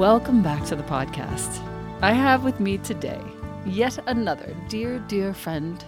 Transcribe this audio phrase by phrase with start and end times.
[0.00, 1.62] Welcome back to the podcast.
[2.00, 3.20] I have with me today
[3.66, 5.84] yet another dear, dear friend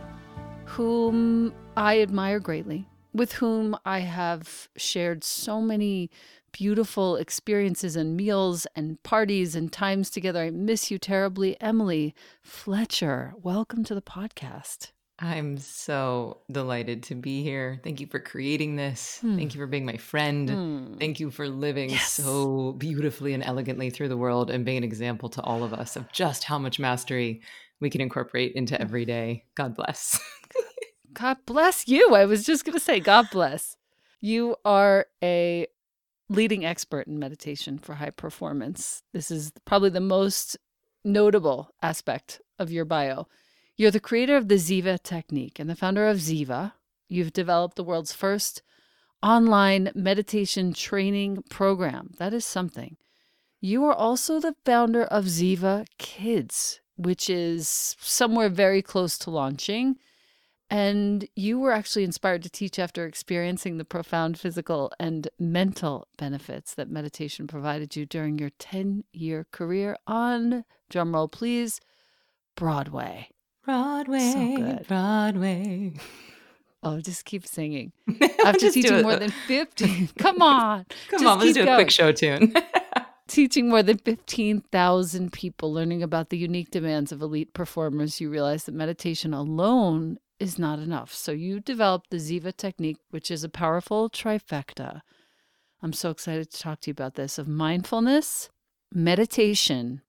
[0.67, 6.11] whom I admire greatly, with whom I have shared so many
[6.53, 10.43] beautiful experiences and meals and parties and times together.
[10.43, 11.59] I miss you terribly.
[11.59, 14.91] Emily Fletcher, welcome to the podcast.
[15.19, 17.81] I'm so delighted to be here.
[17.85, 19.19] Thank you for creating this.
[19.21, 19.37] Hmm.
[19.37, 20.51] Thank you for being my friend.
[20.51, 20.95] Hmm.
[20.95, 22.13] Thank you for living yes.
[22.13, 25.97] so beautifully and elegantly through the world and being an example to all of us
[25.97, 27.43] of just how much mastery
[27.81, 28.83] we can incorporate into hmm.
[28.83, 29.45] every day.
[29.55, 30.19] God bless.
[31.13, 32.15] God bless you.
[32.15, 33.77] I was just going to say, God bless.
[34.21, 35.67] You are a
[36.29, 39.03] leading expert in meditation for high performance.
[39.13, 40.57] This is probably the most
[41.05, 43.27] notable aspect of your bio.
[43.83, 46.75] You're the creator of the Ziva technique and the founder of Ziva.
[47.09, 48.63] You've developed the world's first
[49.25, 52.13] online meditation training program.
[52.19, 52.97] That is something.
[53.61, 59.97] You are also the founder of Ziva Kids, which is somewhere very close to launching.
[60.71, 66.73] And you were actually inspired to teach after experiencing the profound physical and mental benefits
[66.75, 71.81] that meditation provided you during your 10 year career on, drumroll please,
[72.55, 73.29] Broadway.
[73.65, 75.93] Broadway, so Broadway.
[76.83, 77.93] Oh, just keep singing.
[78.45, 80.09] After teaching more than 15.
[80.19, 80.87] Come on.
[81.11, 81.69] Come on, let's do going.
[81.69, 82.53] a quick show tune.
[83.29, 88.65] teaching more than 15,000 people, learning about the unique demands of elite performers, you realize
[88.65, 91.15] that meditation alone is not enough.
[91.15, 95.03] So you developed the Ziva technique, which is a powerful trifecta.
[95.81, 98.51] I'm so excited to talk to you about this of mindfulness,
[98.93, 100.03] meditation,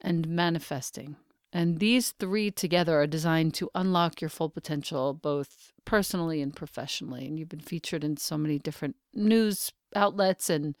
[0.00, 1.16] and manifesting.
[1.52, 7.26] And these three together are designed to unlock your full potential, both personally and professionally.
[7.26, 10.76] And you've been featured in so many different news outlets, and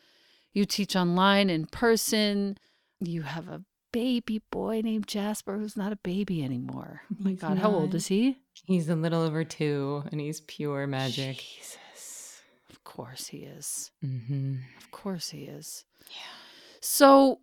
[0.52, 2.56] you teach online, in person.
[3.00, 3.62] You have a
[3.92, 7.02] baby boy named Jasper who's not a baby anymore.
[7.12, 8.38] Oh my God, how old is he?
[8.64, 11.38] He's a little over two, and he's pure magic.
[11.38, 12.42] Jesus.
[12.70, 13.90] Of course he is.
[14.04, 14.56] Mm-hmm.
[14.78, 15.84] Of course he is.
[16.08, 16.36] Yeah.
[16.80, 17.40] So,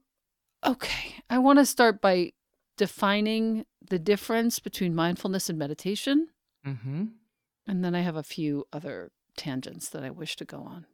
[0.66, 2.32] okay, I want to start by
[2.78, 6.28] defining the difference between mindfulness and meditation.
[6.66, 7.06] Mm-hmm.
[7.68, 10.86] And then I have a few other tangents that I wish to go on.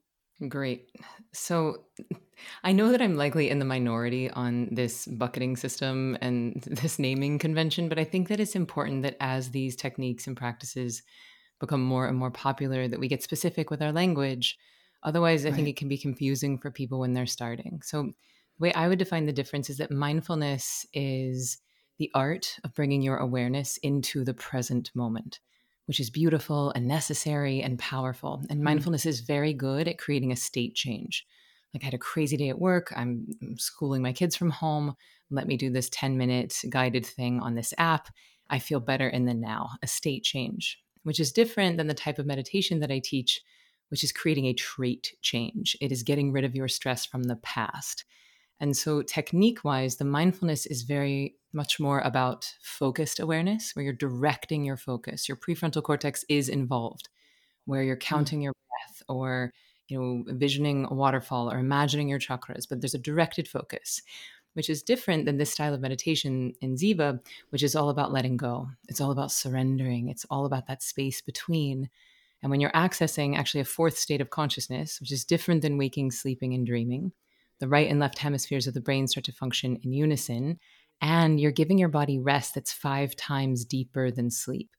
[0.50, 0.90] Great.
[1.32, 1.86] So
[2.64, 7.40] I know that I'm likely in the minority on this bucketing system and this naming
[7.40, 11.04] convention, but I think that it's important that as these techniques and practices
[11.60, 14.58] become more and more popular, that we get specific with our language.
[15.04, 15.56] Otherwise, I right.
[15.56, 17.82] think it can be confusing for people when they're starting.
[17.84, 21.58] So, the way I would define the difference is that mindfulness is
[21.98, 25.40] the art of bringing your awareness into the present moment,
[25.86, 28.44] which is beautiful and necessary and powerful.
[28.50, 28.64] And mm.
[28.64, 31.26] mindfulness is very good at creating a state change.
[31.74, 34.96] Like I had a crazy day at work, I'm schooling my kids from home.
[35.32, 38.10] Let me do this 10 minute guided thing on this app.
[38.50, 42.20] I feel better in the now, a state change, which is different than the type
[42.20, 43.42] of meditation that I teach,
[43.90, 45.76] which is creating a trait change.
[45.82, 48.06] It is getting rid of your stress from the past.
[48.64, 53.92] And so, technique wise, the mindfulness is very much more about focused awareness, where you're
[53.92, 55.28] directing your focus.
[55.28, 57.10] Your prefrontal cortex is involved,
[57.66, 58.14] where you're hmm.
[58.16, 59.52] counting your breath or
[59.90, 64.02] you know envisioning a waterfall or imagining your chakras, but there's a directed focus,
[64.54, 67.20] which is different than this style of meditation in Ziva,
[67.50, 68.70] which is all about letting go.
[68.88, 70.08] It's all about surrendering.
[70.08, 71.90] It's all about that space between.
[72.42, 76.12] And when you're accessing actually a fourth state of consciousness, which is different than waking,
[76.12, 77.12] sleeping, and dreaming,
[77.60, 80.60] the right and left hemispheres of the brain start to function in unison,
[81.02, 84.70] and you're giving your body rest that's five times deeper than sleep.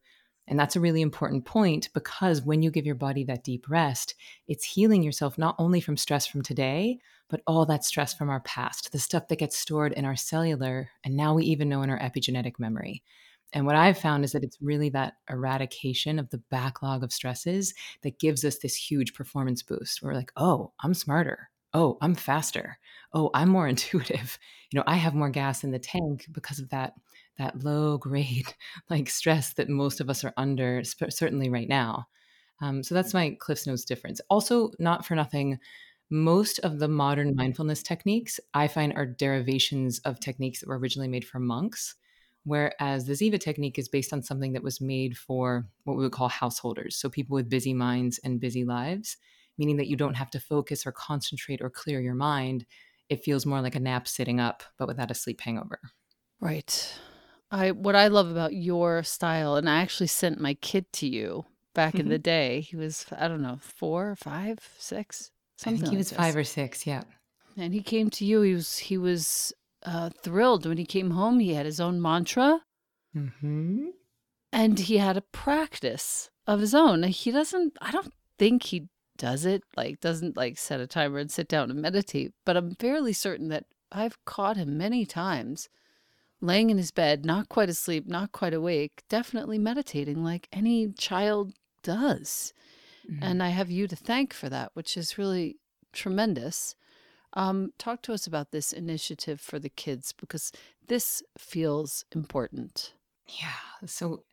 [0.47, 4.15] And that's a really important point because when you give your body that deep rest,
[4.47, 6.99] it's healing yourself not only from stress from today,
[7.31, 10.91] but all that stress from our past, the stuff that gets stored in our cellular,
[11.05, 13.03] and now we even know in our epigenetic memory.
[13.55, 17.73] And what I've found is that it's really that eradication of the backlog of stresses
[18.03, 20.03] that gives us this huge performance boost.
[20.03, 22.79] We're like, oh, I'm smarter oh, I'm faster.
[23.13, 24.39] Oh, I'm more intuitive.
[24.73, 26.95] You know, I have more gas in the tank because of that
[27.37, 28.55] that low grade
[28.91, 32.07] like stress that most of us are under, certainly right now.
[32.63, 34.21] Um, so that's my Cliff's Notes difference.
[34.31, 35.59] Also, not for nothing,
[36.11, 41.09] most of the modern mindfulness techniques I find are derivations of techniques that were originally
[41.09, 41.97] made for monks,
[42.45, 46.13] whereas the Ziva technique is based on something that was made for what we would
[46.13, 49.17] call householders, so people with busy minds and busy lives
[49.59, 52.67] meaning that you don't have to focus or concentrate or clear your mind.
[53.09, 55.79] It feels more like a nap sitting up, but without a sleep hangover.
[56.41, 56.95] Right.
[57.51, 61.45] I what I love about your style, and I actually sent my kid to you
[61.75, 62.01] back mm-hmm.
[62.01, 62.63] in the day.
[62.63, 65.31] He was I don't know four, five, six.
[65.57, 66.19] Something I think he like was this.
[66.19, 66.87] five or six.
[66.87, 67.05] Yeah.
[67.57, 68.41] And he came to you.
[68.41, 69.53] He was he was
[69.85, 71.39] uh, thrilled when he came home.
[71.39, 72.61] He had his own mantra,
[73.17, 73.87] mm-hmm.
[74.53, 77.05] and he had a practice of his own.
[77.05, 77.77] He doesn't.
[77.81, 81.71] I don't think he does it, like doesn't like set a timer and sit down
[81.71, 85.69] and meditate, but I'm fairly certain that I've caught him many times
[86.41, 91.53] laying in his bed, not quite asleep, not quite awake, definitely meditating like any child
[91.83, 92.53] does.
[93.11, 93.23] Mm-hmm.
[93.23, 95.57] And I have you to thank for that, which is really
[95.93, 96.75] tremendous.
[97.33, 100.53] Um, talk to us about this initiative for the kids because
[100.87, 102.93] this feels important.
[103.27, 103.87] Yeah.
[103.87, 104.25] So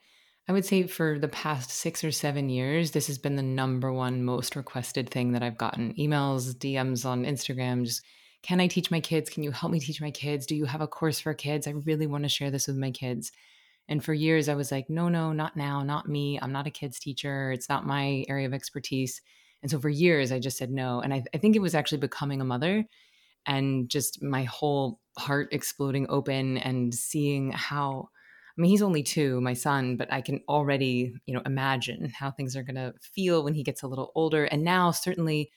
[0.47, 3.93] I would say for the past six or seven years, this has been the number
[3.93, 8.03] one most requested thing that I've gotten emails, DMs on Instagram, just
[8.43, 9.29] can I teach my kids?
[9.29, 10.45] Can you help me teach my kids?
[10.45, 11.67] Do you have a course for kids?
[11.67, 13.31] I really want to share this with my kids.
[13.87, 16.39] And for years, I was like, no, no, not now, not me.
[16.41, 17.51] I'm not a kids teacher.
[17.51, 19.21] It's not my area of expertise.
[19.61, 21.01] And so for years, I just said no.
[21.01, 22.85] And I, I think it was actually becoming a mother
[23.45, 28.09] and just my whole heart exploding open and seeing how
[28.57, 32.31] I mean, he's only two, my son, but I can already, you know, imagine how
[32.31, 34.45] things are going to feel when he gets a little older.
[34.45, 35.51] And now, certainly,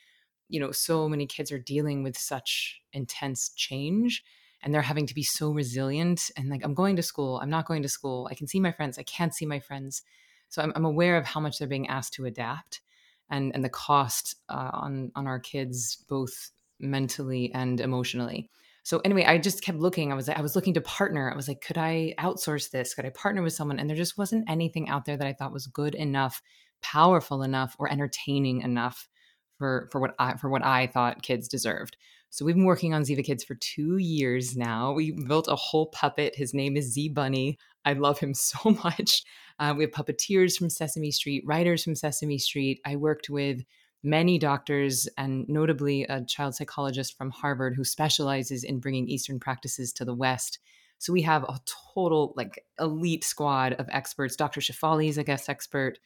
[0.49, 4.23] you know, so many kids are dealing with such intense change
[4.63, 6.31] and they're having to be so resilient.
[6.37, 8.73] And like, I'm going to school, I'm not going to school, I can see my
[8.73, 10.03] friends, I can't see my friends.
[10.49, 12.81] So I'm, I'm aware of how much they're being asked to adapt
[13.29, 18.51] and, and the cost uh, on, on our kids, both mentally and emotionally.
[18.85, 20.13] So anyway, I just kept looking.
[20.13, 21.31] I was I was looking to partner.
[21.31, 22.95] I was like, could I outsource this?
[22.95, 23.79] Could I partner with someone?
[23.79, 26.43] And there just wasn't anything out there that I thought was good enough,
[26.83, 29.09] powerful enough, or entertaining enough
[29.57, 31.97] for for what I for what I thought kids deserved.
[32.29, 34.93] So we've been working on Ziva Kids for two years now.
[34.93, 36.37] We built a whole puppet.
[36.37, 37.59] His name is Z Bunny.
[37.87, 39.23] I love him so much.
[39.59, 42.81] Uh, we have puppeteers from Sesame Street, writers from Sesame Street.
[42.85, 43.63] I worked with
[44.05, 49.93] many doctors and notably a child psychologist from Harvard who specializes in bringing Eastern practices
[49.95, 50.59] to the West.
[50.99, 51.59] So we have a
[51.95, 54.37] total like elite squad of experts.
[54.37, 54.61] Dr.
[54.61, 55.99] Shefali is a guest expert.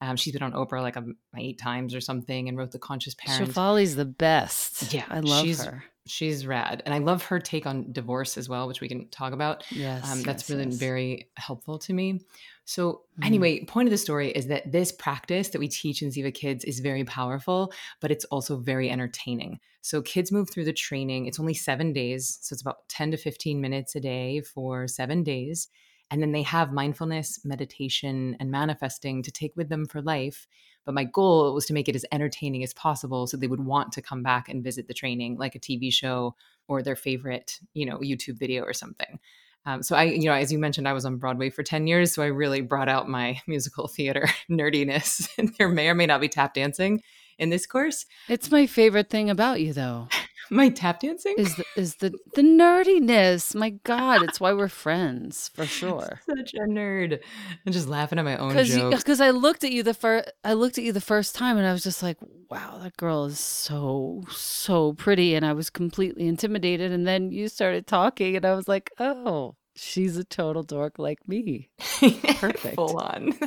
[0.00, 3.14] Um, she's been on Oprah like um, eight times or something and wrote The Conscious
[3.14, 3.48] Parent.
[3.48, 4.92] Shefali's the best.
[4.92, 5.84] Yeah, I love her.
[6.04, 6.82] She's rad.
[6.84, 9.64] And I love her take on divorce as well, which we can talk about.
[9.70, 10.02] Yes.
[10.10, 10.76] Um, that's yes, really yes.
[10.76, 12.20] very helpful to me.
[12.64, 13.26] So, Mhm.
[13.26, 16.64] anyway, point of the story is that this practice that we teach in Ziva Kids
[16.64, 19.60] is very powerful, but it's also very entertaining.
[19.80, 21.26] So, kids move through the training.
[21.26, 22.38] It's only seven days.
[22.42, 25.68] So, it's about 10 to 15 minutes a day for seven days.
[26.10, 30.46] And then they have mindfulness, meditation, and manifesting to take with them for life.
[30.84, 33.92] But my goal was to make it as entertaining as possible so they would want
[33.92, 36.34] to come back and visit the training like a TV show
[36.68, 39.18] or their favorite, you know, YouTube video or something.
[39.64, 42.12] Um, so I, you know, as you mentioned, I was on Broadway for 10 years.
[42.12, 45.28] So I really brought out my musical theater nerdiness.
[45.58, 47.02] There may or may not be tap dancing
[47.38, 48.06] in this course.
[48.28, 50.08] It's my favorite thing about you, though.
[50.52, 53.54] My tap dancing Is the, is the the nerdiness?
[53.54, 56.20] My God, it's why we're friends for sure.
[56.28, 57.18] such a nerd.
[57.66, 58.98] I'm just laughing at my own Because jokes.
[58.98, 61.66] because I looked at you the first I looked at you the first time and
[61.66, 62.18] I was just like,
[62.50, 66.92] wow, that girl is so so pretty, and I was completely intimidated.
[66.92, 71.26] And then you started talking, and I was like, oh, she's a total dork like
[71.26, 71.70] me.
[71.78, 72.74] Perfect.
[72.74, 73.32] Full on.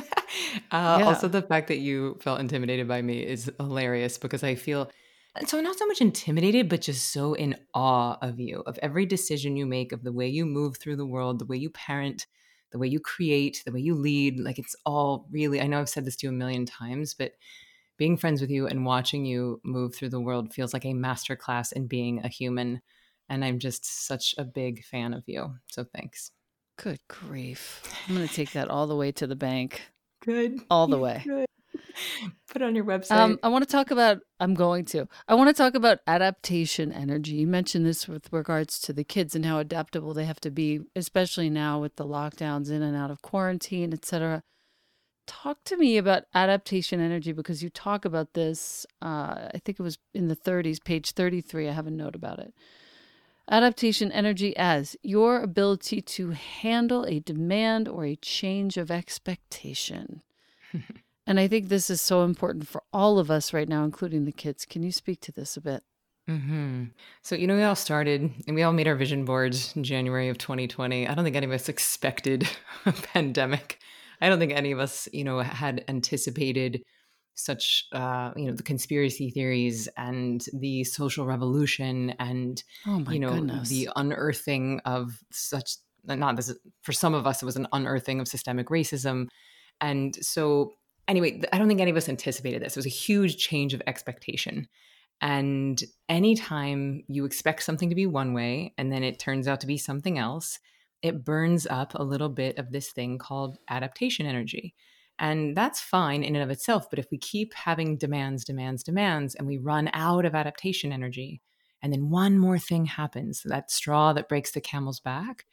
[0.72, 1.04] uh, Yeah.
[1.06, 4.90] Also, the fact that you felt intimidated by me is hilarious because I feel
[5.46, 9.56] so not so much intimidated, but just so in awe of you, of every decision
[9.56, 12.26] you make, of the way you move through the world, the way you parent,
[12.72, 14.40] the way you create, the way you lead.
[14.40, 17.32] Like it's all really, I know I've said this to you a million times, but
[17.96, 21.72] being friends with you and watching you move through the world feels like a masterclass
[21.72, 22.82] in being a human.
[23.28, 25.54] And I'm just such a big fan of you.
[25.66, 26.30] So thanks.
[26.78, 27.82] Good grief!
[28.06, 29.80] I'm gonna take that all the way to the bank,
[30.22, 30.60] Good.
[30.70, 31.22] all the way.
[31.24, 31.46] Good.
[32.50, 33.12] Put on your website.
[33.12, 34.18] Um, I want to talk about.
[34.40, 35.08] I'm going to.
[35.28, 37.34] I want to talk about adaptation energy.
[37.36, 40.80] You mentioned this with regards to the kids and how adaptable they have to be,
[40.94, 44.42] especially now with the lockdowns in and out of quarantine, etc.
[45.26, 48.86] Talk to me about adaptation energy because you talk about this.
[49.02, 51.68] Uh, I think it was in the 30s, page 33.
[51.68, 52.54] I have a note about it.
[53.48, 60.22] Adaptation energy as your ability to handle a demand or a change of expectation.
[61.26, 64.32] And I think this is so important for all of us right now, including the
[64.32, 64.64] kids.
[64.64, 65.82] Can you speak to this a bit?
[66.26, 66.84] hmm
[67.22, 70.28] So, you know, we all started and we all made our vision boards in January
[70.28, 71.06] of 2020.
[71.06, 72.48] I don't think any of us expected
[72.86, 73.78] a pandemic.
[74.20, 76.82] I don't think any of us, you know, had anticipated
[77.34, 83.28] such, uh, you know, the conspiracy theories and the social revolution and, Oh you know,
[83.34, 83.68] goodness.
[83.68, 86.52] the unearthing of such, not this,
[86.82, 89.28] for some of us, it was an unearthing of systemic racism.
[89.80, 90.72] And so,
[91.08, 92.76] anyway, I don't think any of us anticipated this.
[92.76, 94.68] It was a huge change of expectation.
[95.20, 99.66] And anytime you expect something to be one way and then it turns out to
[99.66, 100.58] be something else,
[101.02, 104.74] it burns up a little bit of this thing called adaptation energy.
[105.18, 106.90] And that's fine in and of itself.
[106.90, 111.40] But if we keep having demands, demands, demands, and we run out of adaptation energy,
[111.82, 115.46] and then one more thing happens, that straw that breaks the camel's back,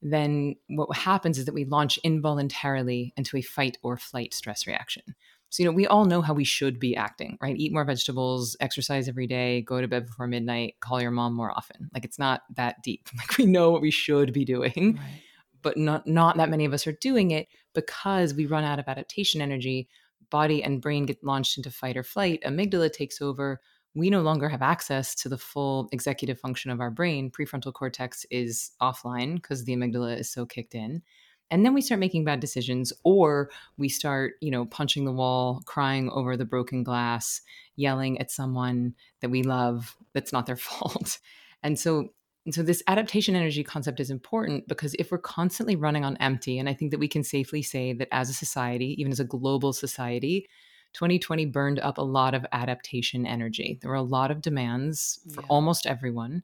[0.00, 5.02] then what happens is that we launch involuntarily into a fight or flight stress reaction.
[5.50, 7.56] So, you know, we all know how we should be acting, right?
[7.56, 11.50] Eat more vegetables, exercise every day, go to bed before midnight, call your mom more
[11.50, 11.88] often.
[11.94, 13.08] Like it's not that deep.
[13.16, 14.98] Like we know what we should be doing.
[14.98, 15.22] Right.
[15.60, 18.86] But not not that many of us are doing it because we run out of
[18.86, 19.88] adaptation energy.
[20.30, 22.42] Body and brain get launched into fight or flight.
[22.44, 23.60] Amygdala takes over.
[23.94, 27.30] We no longer have access to the full executive function of our brain.
[27.30, 31.02] Prefrontal cortex is offline because the amygdala is so kicked in
[31.50, 35.62] and then we start making bad decisions or we start you know punching the wall
[35.66, 37.40] crying over the broken glass
[37.76, 41.18] yelling at someone that we love that's not their fault
[41.62, 42.08] and so
[42.46, 46.58] and so this adaptation energy concept is important because if we're constantly running on empty
[46.58, 49.24] and i think that we can safely say that as a society even as a
[49.24, 50.48] global society
[50.94, 55.40] 2020 burned up a lot of adaptation energy there were a lot of demands for
[55.40, 55.46] yeah.
[55.48, 56.42] almost everyone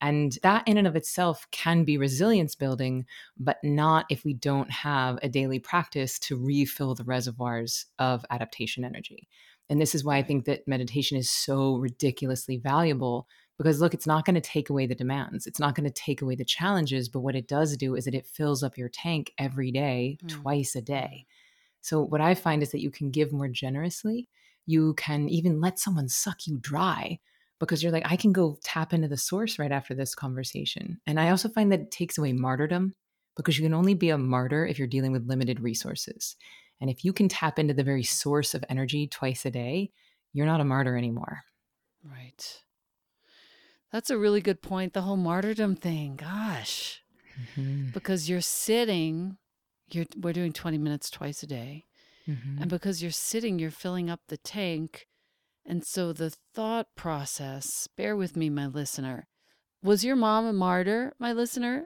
[0.00, 3.04] and that in and of itself can be resilience building,
[3.36, 8.84] but not if we don't have a daily practice to refill the reservoirs of adaptation
[8.84, 9.28] energy.
[9.68, 13.26] And this is why I think that meditation is so ridiculously valuable
[13.58, 16.22] because look, it's not going to take away the demands, it's not going to take
[16.22, 19.32] away the challenges, but what it does do is that it fills up your tank
[19.36, 20.28] every day, mm.
[20.28, 21.26] twice a day.
[21.88, 24.28] So, what I find is that you can give more generously.
[24.66, 27.18] You can even let someone suck you dry
[27.58, 31.00] because you're like, I can go tap into the source right after this conversation.
[31.06, 32.94] And I also find that it takes away martyrdom
[33.38, 36.36] because you can only be a martyr if you're dealing with limited resources.
[36.78, 39.90] And if you can tap into the very source of energy twice a day,
[40.34, 41.40] you're not a martyr anymore.
[42.04, 42.62] Right.
[43.90, 44.92] That's a really good point.
[44.92, 47.02] The whole martyrdom thing, gosh.
[47.56, 47.92] Mm-hmm.
[47.94, 49.38] Because you're sitting,
[49.90, 51.84] you're we're doing 20 minutes twice a day.
[52.28, 52.62] Mm-hmm.
[52.62, 55.06] And because you're sitting, you're filling up the tank
[55.68, 59.28] and so the thought process, bear with me, my listener.
[59.82, 61.84] Was your mom a martyr, my listener?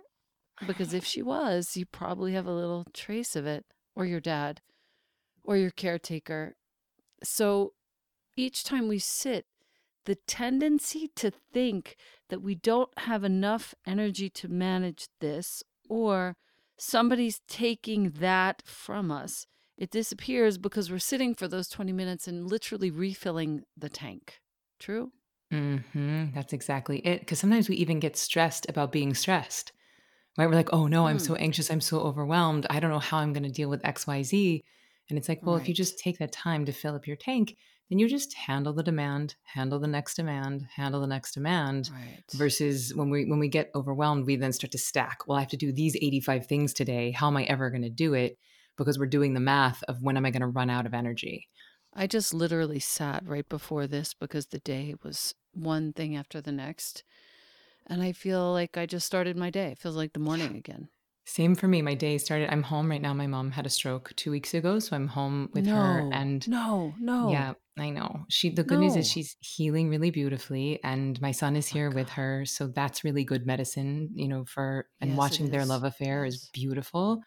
[0.68, 3.64] Because if she was, you probably have a little trace of it,
[3.96, 4.60] or your dad,
[5.42, 6.54] or your caretaker.
[7.24, 7.72] So
[8.36, 9.46] each time we sit,
[10.04, 11.96] the tendency to think
[12.28, 16.36] that we don't have enough energy to manage this, or
[16.82, 19.46] somebody's taking that from us
[19.82, 24.40] it disappears because we're sitting for those 20 minutes and literally refilling the tank.
[24.78, 25.10] True?
[25.52, 26.26] Mm-hmm.
[26.34, 27.20] That's exactly it.
[27.20, 29.72] Because sometimes we even get stressed about being stressed,
[30.38, 30.46] right?
[30.46, 31.26] We're like, oh no, I'm mm.
[31.26, 31.70] so anxious.
[31.70, 32.66] I'm so overwhelmed.
[32.70, 34.62] I don't know how I'm going to deal with XYZ.
[35.08, 35.62] And it's like, well, right.
[35.62, 37.56] if you just take that time to fill up your tank,
[37.92, 41.90] then you just handle the demand, handle the next demand, handle the next demand.
[41.92, 42.24] Right.
[42.32, 45.26] Versus when we when we get overwhelmed, we then start to stack.
[45.26, 47.10] Well, I have to do these 85 things today.
[47.10, 48.38] How am I ever going to do it?
[48.76, 51.48] because we're doing the math of when am I going to run out of energy.
[51.94, 56.52] I just literally sat right before this because the day was one thing after the
[56.52, 57.04] next.
[57.86, 59.72] And I feel like I just started my day.
[59.72, 60.88] It feels like the morning again.
[61.24, 61.82] Same for me.
[61.82, 62.50] My day started.
[62.50, 63.14] I'm home right now.
[63.14, 66.10] My mom had a stroke two weeks ago, so I'm home with no, her.
[66.12, 68.24] And no, no, yeah, I know.
[68.28, 68.50] She.
[68.50, 68.86] The good no.
[68.86, 72.66] news is she's healing really beautifully, and my son is here oh, with her, so
[72.66, 74.10] that's really good medicine.
[74.14, 76.34] You know, for and yes, watching their love affair yes.
[76.34, 77.22] is beautiful.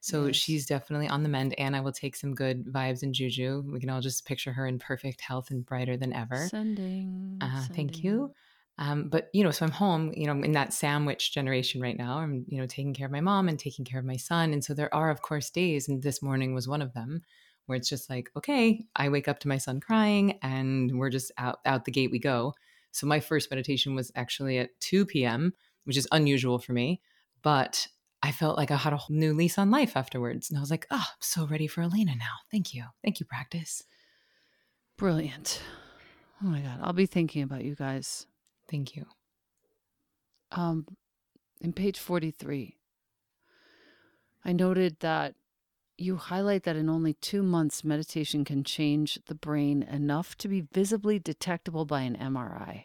[0.00, 0.36] So yes.
[0.36, 3.62] she's definitely on the mend, and I will take some good vibes and juju.
[3.66, 6.48] We can all just picture her in perfect health and brighter than ever.
[6.48, 7.38] Sending.
[7.40, 7.74] Uh, sending.
[7.74, 8.32] Thank you.
[8.78, 10.12] Um, but you know, so I'm home.
[10.16, 12.18] You know, I'm in that sandwich generation right now.
[12.18, 14.64] I'm you know taking care of my mom and taking care of my son, and
[14.64, 17.22] so there are of course days, and this morning was one of them,
[17.66, 21.32] where it's just like, okay, I wake up to my son crying, and we're just
[21.38, 22.54] out out the gate we go.
[22.92, 25.54] So my first meditation was actually at 2 p.m.,
[25.84, 27.00] which is unusual for me,
[27.42, 27.88] but
[28.22, 30.48] I felt like I had a whole new lease on life afterwards.
[30.48, 32.36] And I was like, oh, I'm so ready for Elena now.
[32.50, 32.84] Thank you.
[33.02, 33.82] Thank you, practice.
[34.96, 35.60] Brilliant.
[36.42, 36.78] Oh my God.
[36.82, 38.26] I'll be thinking about you guys.
[38.72, 39.04] Thank you.
[40.50, 40.86] Um,
[41.60, 42.78] in page 43,
[44.46, 45.34] I noted that
[45.98, 50.62] you highlight that in only two months, meditation can change the brain enough to be
[50.72, 52.84] visibly detectable by an MRI.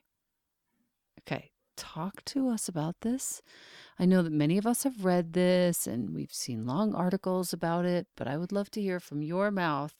[1.21, 3.41] Okay, talk to us about this.
[3.97, 7.85] I know that many of us have read this and we've seen long articles about
[7.85, 9.95] it, but I would love to hear from your mouth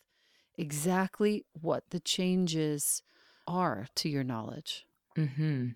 [0.58, 3.04] exactly what the changes
[3.47, 4.87] are to your knowledge.
[5.17, 5.67] Mm-hmm.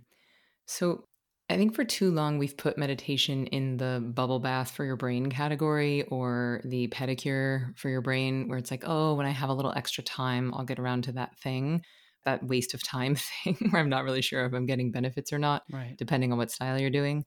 [0.66, 1.06] So,
[1.50, 5.30] I think for too long we've put meditation in the bubble bath for your brain
[5.30, 9.54] category or the pedicure for your brain, where it's like, oh, when I have a
[9.54, 11.82] little extra time, I'll get around to that thing
[12.26, 15.40] that waste of time thing where I'm not really sure if I'm getting benefits or
[15.40, 15.96] not, right.
[15.98, 17.26] depending on what style you're doing.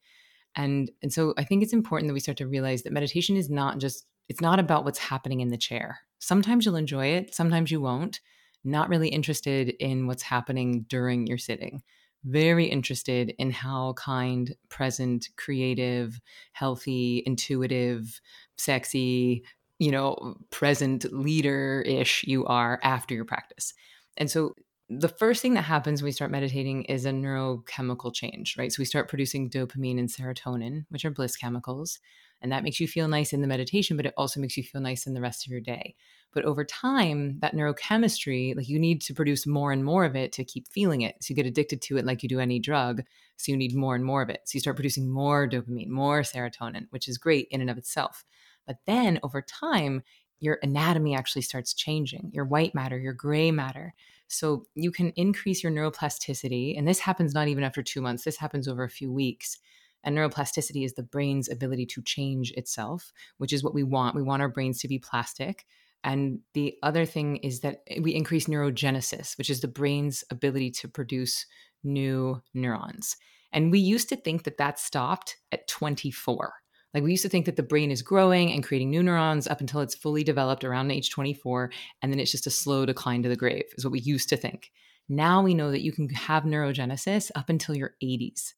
[0.56, 3.50] And and so I think it's important that we start to realize that meditation is
[3.50, 5.98] not just it's not about what's happening in the chair.
[6.18, 8.20] Sometimes you'll enjoy it, sometimes you won't.
[8.66, 11.82] Not really interested in what's happening during your sitting.
[12.24, 16.20] Very interested in how kind, present, creative,
[16.52, 18.20] healthy, intuitive,
[18.56, 19.44] sexy,
[19.78, 23.74] you know, present leader ish you are after your practice.
[24.16, 24.54] And so
[24.88, 28.72] the first thing that happens when we start meditating is a neurochemical change, right?
[28.72, 31.98] So we start producing dopamine and serotonin, which are bliss chemicals.
[32.44, 34.82] And that makes you feel nice in the meditation, but it also makes you feel
[34.82, 35.94] nice in the rest of your day.
[36.34, 40.30] But over time, that neurochemistry, like you need to produce more and more of it
[40.32, 41.16] to keep feeling it.
[41.22, 43.02] So you get addicted to it like you do any drug.
[43.38, 44.42] So you need more and more of it.
[44.44, 48.26] So you start producing more dopamine, more serotonin, which is great in and of itself.
[48.66, 50.02] But then over time,
[50.38, 53.94] your anatomy actually starts changing your white matter, your gray matter.
[54.28, 56.76] So you can increase your neuroplasticity.
[56.76, 59.56] And this happens not even after two months, this happens over a few weeks.
[60.04, 64.14] And neuroplasticity is the brain's ability to change itself, which is what we want.
[64.14, 65.64] We want our brains to be plastic.
[66.04, 70.88] And the other thing is that we increase neurogenesis, which is the brain's ability to
[70.88, 71.46] produce
[71.82, 73.16] new neurons.
[73.52, 76.52] And we used to think that that stopped at 24.
[76.92, 79.60] Like we used to think that the brain is growing and creating new neurons up
[79.60, 81.70] until it's fully developed around age 24.
[82.02, 84.36] And then it's just a slow decline to the grave, is what we used to
[84.36, 84.70] think.
[85.08, 88.52] Now we know that you can have neurogenesis up until your 80s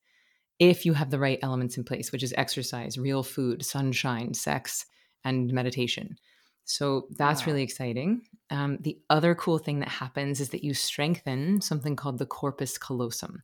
[0.59, 4.87] if you have the right elements in place, which is exercise, real food, sunshine, sex,
[5.25, 6.17] and meditation.
[6.65, 7.47] So that's wow.
[7.53, 8.23] really exciting.
[8.51, 12.79] Um, the other cool thing that happens is that you strengthen something called the corpus
[12.79, 13.43] callosum.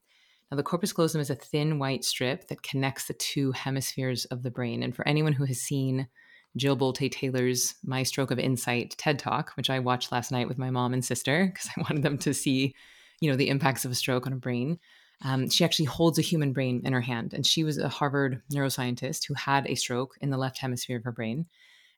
[0.50, 4.42] Now, the corpus callosum is a thin white strip that connects the two hemispheres of
[4.42, 4.82] the brain.
[4.82, 6.08] And for anyone who has seen
[6.56, 10.58] Jill Bolte Taylor's My Stroke of Insight TED Talk, which I watched last night with
[10.58, 12.74] my mom and sister because I wanted them to see,
[13.20, 14.78] you know, the impacts of a stroke on a brain.
[15.24, 18.42] Um, she actually holds a human brain in her hand, and she was a Harvard
[18.52, 21.46] neuroscientist who had a stroke in the left hemisphere of her brain.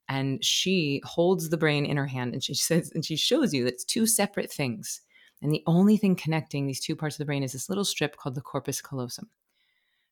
[0.08, 3.64] And she holds the brain in her hand, and she says, and she shows you
[3.64, 5.00] that it's two separate things.
[5.40, 8.16] And the only thing connecting these two parts of the brain is this little strip
[8.16, 9.30] called the corpus callosum.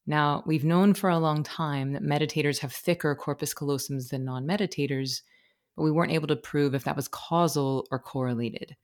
[0.06, 4.46] Now, we've known for a long time that meditators have thicker corpus callosums than non
[4.46, 5.22] meditators,
[5.76, 8.76] but we weren't able to prove if that was causal or correlated.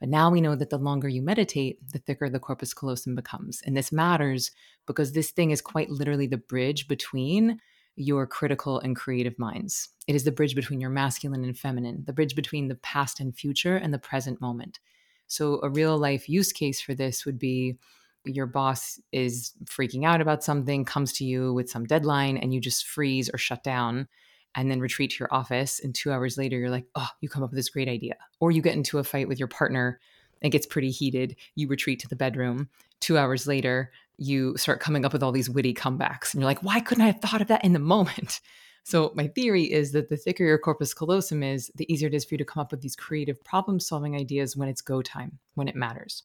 [0.00, 3.62] But now we know that the longer you meditate, the thicker the corpus callosum becomes.
[3.64, 4.50] And this matters
[4.86, 7.58] because this thing is quite literally the bridge between
[7.96, 9.88] your critical and creative minds.
[10.08, 13.36] It is the bridge between your masculine and feminine, the bridge between the past and
[13.36, 14.80] future and the present moment.
[15.26, 17.78] So, a real life use case for this would be
[18.24, 22.60] your boss is freaking out about something, comes to you with some deadline, and you
[22.60, 24.08] just freeze or shut down
[24.54, 25.80] and then retreat to your office.
[25.80, 28.16] And two hours later, you're like, oh, you come up with this great idea.
[28.40, 30.00] Or you get into a fight with your partner
[30.42, 31.36] It gets pretty heated.
[31.54, 32.68] You retreat to the bedroom.
[33.00, 36.32] Two hours later, you start coming up with all these witty comebacks.
[36.32, 38.40] And you're like, why couldn't I have thought of that in the moment?
[38.86, 42.26] So, my theory is that the thicker your corpus callosum is, the easier it is
[42.26, 45.38] for you to come up with these creative problem solving ideas when it's go time,
[45.54, 46.24] when it matters.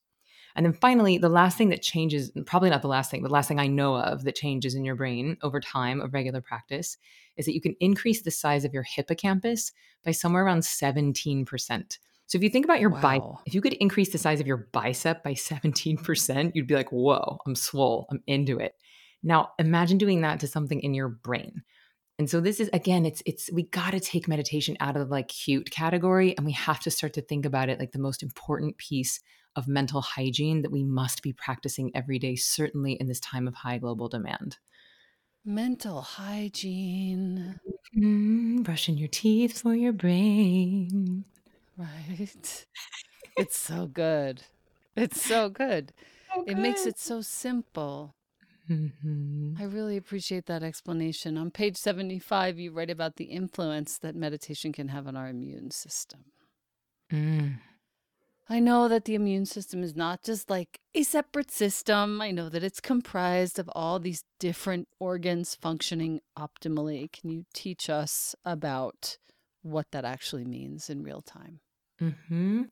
[0.55, 3.33] And then finally, the last thing that changes, probably not the last thing, but the
[3.33, 6.97] last thing I know of that changes in your brain over time of regular practice
[7.37, 9.71] is that you can increase the size of your hippocampus
[10.03, 11.97] by somewhere around 17%.
[12.27, 13.01] So if you think about your wow.
[13.01, 16.91] bicep, if you could increase the size of your bicep by 17%, you'd be like,
[16.91, 18.75] whoa, I'm swole, I'm into it.
[19.23, 21.63] Now imagine doing that to something in your brain.
[22.19, 25.11] And so this is again, it's it's we got to take meditation out of the
[25.11, 28.21] like cute category and we have to start to think about it like the most
[28.21, 29.21] important piece
[29.55, 33.55] of mental hygiene that we must be practicing every day, certainly in this time of
[33.55, 34.57] high global demand.
[35.45, 37.57] Mental hygiene.
[37.95, 41.23] Mm, brushing your teeth for your brain.
[41.77, 42.65] Right.
[43.37, 44.43] it's so good.
[44.95, 45.93] It's so good.
[46.31, 48.13] So it makes it so simple.
[48.69, 49.53] Mm-hmm.
[49.59, 51.37] I really appreciate that explanation.
[51.37, 55.71] On page 75, you write about the influence that meditation can have on our immune
[55.71, 56.25] system.
[57.11, 57.57] Mm.
[58.51, 62.19] I know that the immune system is not just like a separate system.
[62.21, 67.11] I know that it's comprised of all these different organs functioning optimally.
[67.11, 69.17] Can you teach us about
[69.61, 71.59] what that actually means in real time?
[72.01, 72.63] Mm-hmm.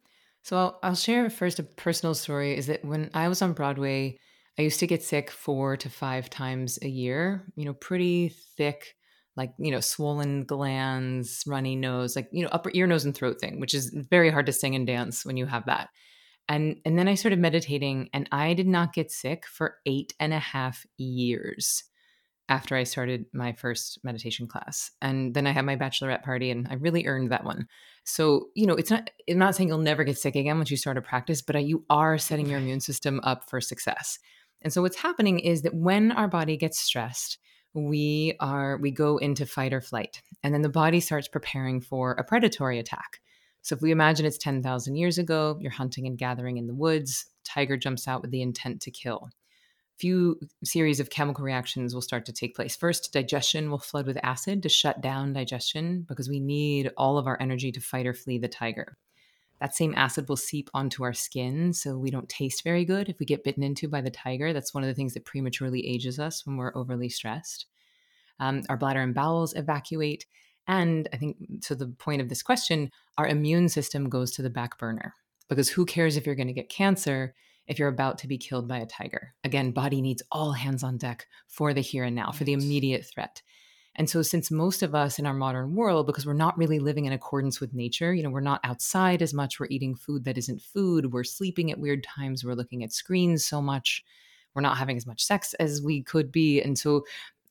[0.41, 2.57] So I'll, I'll share first a personal story.
[2.57, 4.17] Is that when I was on Broadway,
[4.57, 7.45] I used to get sick four to five times a year.
[7.55, 8.95] You know, pretty thick
[9.37, 13.39] like you know swollen glands runny nose like you know upper ear nose and throat
[13.39, 15.89] thing which is very hard to sing and dance when you have that.
[16.49, 20.33] And and then i started meditating and i did not get sick for eight and
[20.33, 21.83] a half years
[22.49, 24.91] after i started my first meditation class.
[25.01, 27.67] And then i had my bachelorette party and i really earned that one.
[28.05, 30.77] So you know it's not i'm not saying you'll never get sick again once you
[30.77, 34.17] start a practice but you are setting your immune system up for success
[34.67, 37.37] and so what's happening is that when our body gets stressed
[37.73, 42.11] we are we go into fight or flight and then the body starts preparing for
[42.11, 43.21] a predatory attack
[43.61, 47.25] So if we imagine it's 10,000 years ago, you're hunting and gathering in the woods,
[47.45, 49.29] tiger jumps out with the intent to kill.
[49.29, 52.75] A Few series of chemical reactions will start to take place.
[52.75, 57.25] First, digestion will flood with acid to shut down digestion because we need all of
[57.25, 58.97] our energy to fight or flee the tiger.
[59.59, 63.19] That same acid will seep onto our skin, so we don't taste very good if
[63.19, 64.53] we get bitten into by the tiger.
[64.53, 67.65] That's one of the things that prematurely ages us when we're overly stressed.
[68.39, 70.25] Um, our bladder and bowels evacuate.
[70.67, 74.49] And I think to the point of this question, our immune system goes to the
[74.49, 75.15] back burner
[75.49, 77.33] because who cares if you're going to get cancer
[77.67, 79.33] if you're about to be killed by a tiger?
[79.43, 83.05] Again, body needs all hands on deck for the here and now, for the immediate
[83.05, 83.41] threat.
[83.97, 87.05] And so, since most of us in our modern world, because we're not really living
[87.05, 90.37] in accordance with nature, you know, we're not outside as much, we're eating food that
[90.37, 94.03] isn't food, we're sleeping at weird times, we're looking at screens so much,
[94.53, 96.61] we're not having as much sex as we could be.
[96.61, 97.05] And so,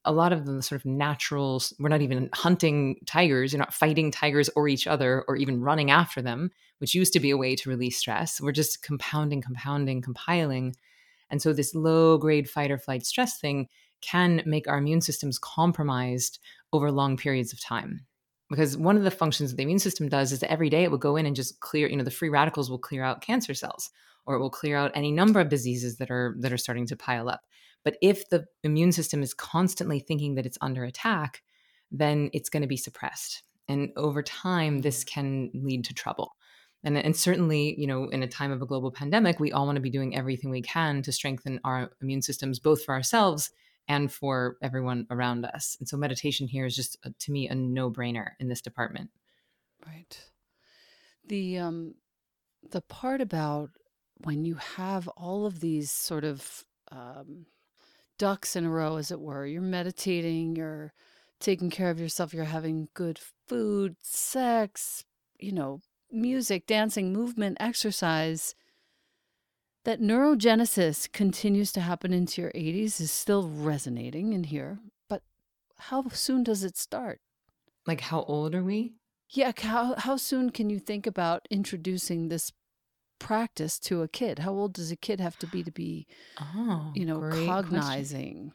[0.05, 4.13] a lot of the sort of natural, we're not even hunting tigers, you're not fighting
[4.13, 7.57] tigers or each other or even running after them, which used to be a way
[7.57, 8.41] to release stress.
[8.41, 10.77] We're just compounding, compounding, compiling.
[11.29, 13.69] And so, this low grade fight or flight stress thing
[14.01, 16.39] can make our immune systems compromised
[16.73, 18.07] over long periods of time.
[18.49, 20.91] Because one of the functions that the immune system does is that every day it
[20.91, 23.55] will go in and just clear, you know, the free radicals will clear out cancer
[23.55, 23.91] cells
[24.25, 26.97] or it will clear out any number of diseases that are that are starting to
[26.97, 27.43] pile up.
[27.85, 31.43] But if the immune system is constantly thinking that it's under attack,
[31.91, 33.43] then it's going to be suppressed.
[33.69, 36.37] And over time, this can lead to trouble.
[36.85, 39.77] And, and certainly, you know, in a time of a global pandemic, we all want
[39.77, 43.51] to be doing everything we can to strengthen our immune systems, both for ourselves
[43.89, 45.77] and for everyone around us.
[45.79, 49.11] And so, meditation here is just, a, to me, a no brainer in this department.
[49.87, 50.19] Right.
[51.29, 51.95] The um,
[52.71, 53.71] the part about
[54.25, 57.47] when you have all of these sort of um,
[58.19, 59.47] ducks in a row, as it were.
[59.47, 60.93] You're meditating, you're
[61.41, 65.05] taking care of yourself, you're having good food, sex,
[65.39, 68.55] you know, music, dancing, movement, exercise.
[69.87, 74.81] That neurogenesis continues to happen into your 80s is still resonating in here.
[75.09, 75.23] But
[75.79, 77.21] how soon does it start?
[77.87, 78.95] Like, how old are we?
[79.31, 82.51] Yeah, how, how soon can you think about introducing this
[83.21, 84.41] practice to a kid?
[84.41, 86.09] How old does a kid have to be to be,
[86.41, 88.51] oh, you know, cognizing?
[88.51, 88.53] Question.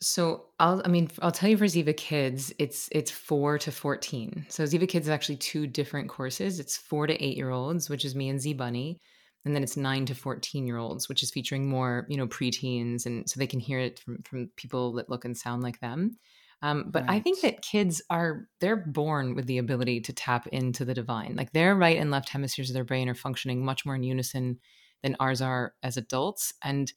[0.00, 4.46] So I'll, I mean, I'll tell you for Ziva Kids, it's it's four to fourteen.
[4.48, 6.60] So Ziva Kids is actually two different courses.
[6.60, 8.98] It's four to eight year olds, which is me and Z Bunny,
[9.44, 13.06] and then it's nine to fourteen year olds, which is featuring more, you know, preteens,
[13.06, 16.18] and so they can hear it from from people that look and sound like them.
[16.62, 17.16] Um, but right.
[17.16, 21.34] I think that kids are they're born with the ability to tap into the divine.
[21.34, 24.60] Like their right and left hemispheres of their brain are functioning much more in unison
[25.02, 26.54] than ours are as adults.
[26.62, 26.92] And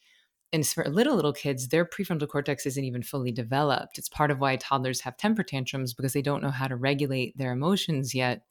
[0.54, 3.98] and for little little kids, their prefrontal cortex isn't even fully developed.
[3.98, 7.36] It's part of why toddlers have temper tantrums because they don't know how to regulate
[7.36, 8.44] their emotions yet.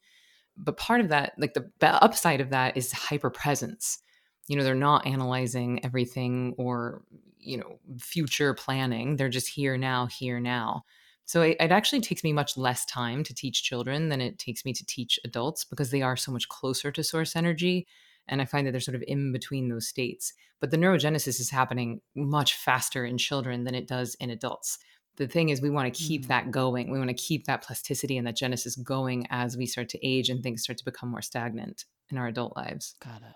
[0.57, 3.99] But part of that, like the upside of that, is hyper presence.
[4.47, 7.03] You know, they're not analyzing everything or
[7.39, 9.15] you know future planning.
[9.15, 10.83] They're just here now, here now.
[11.25, 14.63] So it, it, actually takes me much less time to teach children than it takes
[14.63, 17.87] me to teach adults because they are so much closer to source energy.
[18.27, 20.33] And I find that they're sort of in between those states.
[20.59, 24.77] But the neurogenesis is happening much faster in children than it does in adults.
[25.17, 26.27] The thing is, we want to keep mm.
[26.27, 26.91] that going.
[26.91, 30.29] We want to keep that plasticity and that genesis going as we start to age
[30.29, 32.95] and things start to become more stagnant in our adult lives.
[33.03, 33.35] Got it.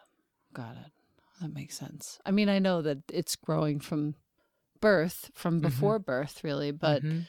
[0.53, 0.91] Got it.
[1.41, 2.19] That makes sense.
[2.25, 4.15] I mean, I know that it's growing from
[4.81, 5.61] birth, from mm-hmm.
[5.61, 6.11] before mm-hmm.
[6.11, 7.03] birth, really, but.
[7.03, 7.21] Mm-hmm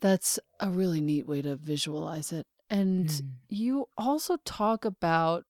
[0.00, 2.46] that's a really neat way to visualize it.
[2.68, 3.30] And mm.
[3.48, 5.44] you also talk about,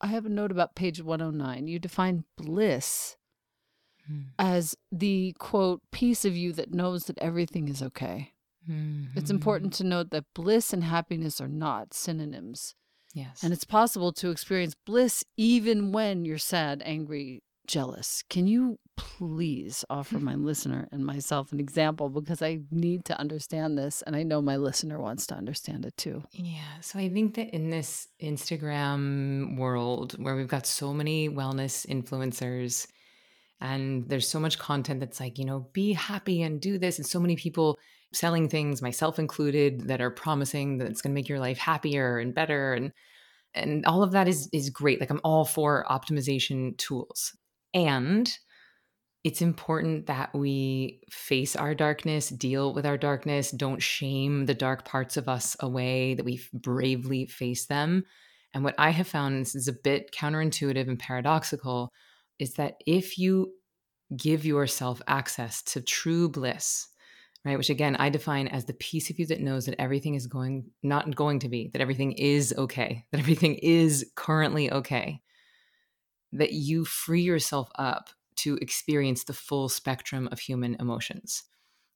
[0.00, 1.68] I have a note about page 109.
[1.68, 3.16] You define bliss
[4.10, 4.24] mm.
[4.38, 8.32] as the quote, piece of you that knows that everything is okay.
[8.68, 9.18] Mm-hmm.
[9.18, 12.74] It's important to note that bliss and happiness are not synonyms.
[13.14, 13.42] Yes.
[13.42, 18.22] And it's possible to experience bliss even when you're sad, angry, jealous.
[18.28, 23.78] Can you please offer my listener and myself an example because I need to understand
[23.78, 26.22] this and I know my listener wants to understand it too.
[26.32, 26.80] Yeah.
[26.80, 32.86] So I think that in this Instagram world where we've got so many wellness influencers
[33.60, 36.98] and there's so much content that's like, you know, be happy and do this.
[36.98, 37.78] And so many people
[38.12, 42.18] selling things myself included that are promising that it's going to make your life happier
[42.18, 42.92] and better and
[43.54, 45.00] and all of that is is great.
[45.00, 47.36] Like i'm all for optimization tools.
[47.72, 48.30] And
[49.24, 54.84] it's important that we face our darkness, deal with our darkness, don't shame the dark
[54.84, 58.04] parts of us away, that we bravely face them.
[58.54, 61.92] And what I have found, this is a bit counterintuitive and paradoxical,
[62.38, 63.52] is that if you
[64.16, 66.88] give yourself access to true bliss,
[67.44, 67.56] right?
[67.56, 70.70] Which again, I define as the piece of you that knows that everything is going,
[70.82, 75.22] not going to be, that everything is okay, that everything is currently okay.
[76.32, 81.44] That you free yourself up to experience the full spectrum of human emotions.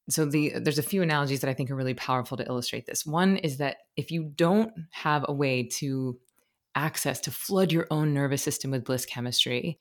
[0.09, 3.05] So the there's a few analogies that I think are really powerful to illustrate this.
[3.05, 6.19] One is that if you don't have a way to
[6.75, 9.79] access to flood your own nervous system with bliss chemistry,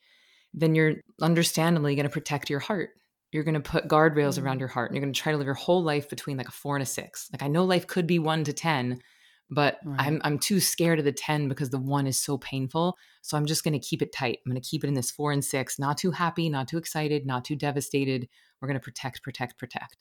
[0.52, 2.90] then you're understandably going to protect your heart.
[3.32, 4.46] You're going to put guardrails mm-hmm.
[4.46, 6.48] around your heart and you're going to try to live your whole life between like
[6.48, 7.28] a 4 and a 6.
[7.32, 9.00] Like I know life could be 1 to 10,
[9.50, 10.00] but right.
[10.00, 12.96] I'm I'm too scared of the 10 because the 1 is so painful.
[13.22, 14.38] So I'm just going to keep it tight.
[14.44, 16.78] I'm going to keep it in this 4 and 6, not too happy, not too
[16.78, 18.28] excited, not too devastated.
[18.60, 19.96] We're going to protect, protect, protect.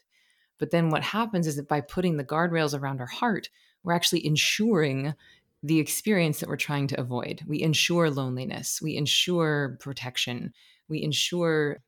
[0.58, 3.50] But then what happens is that by putting the guardrails around our heart,
[3.84, 5.14] we're actually ensuring
[5.62, 7.44] the experience that we're trying to avoid.
[7.48, 10.54] We ensure loneliness, we ensure protection,
[10.88, 11.82] we ensure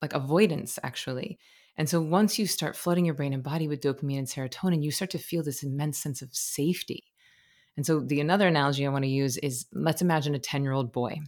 [0.00, 1.38] like avoidance, actually.
[1.76, 4.90] And so once you start flooding your brain and body with dopamine and serotonin, you
[4.90, 7.04] start to feel this immense sense of safety.
[7.76, 10.72] And so the another analogy I want to use is let's imagine a 10 year
[10.72, 11.18] old boy.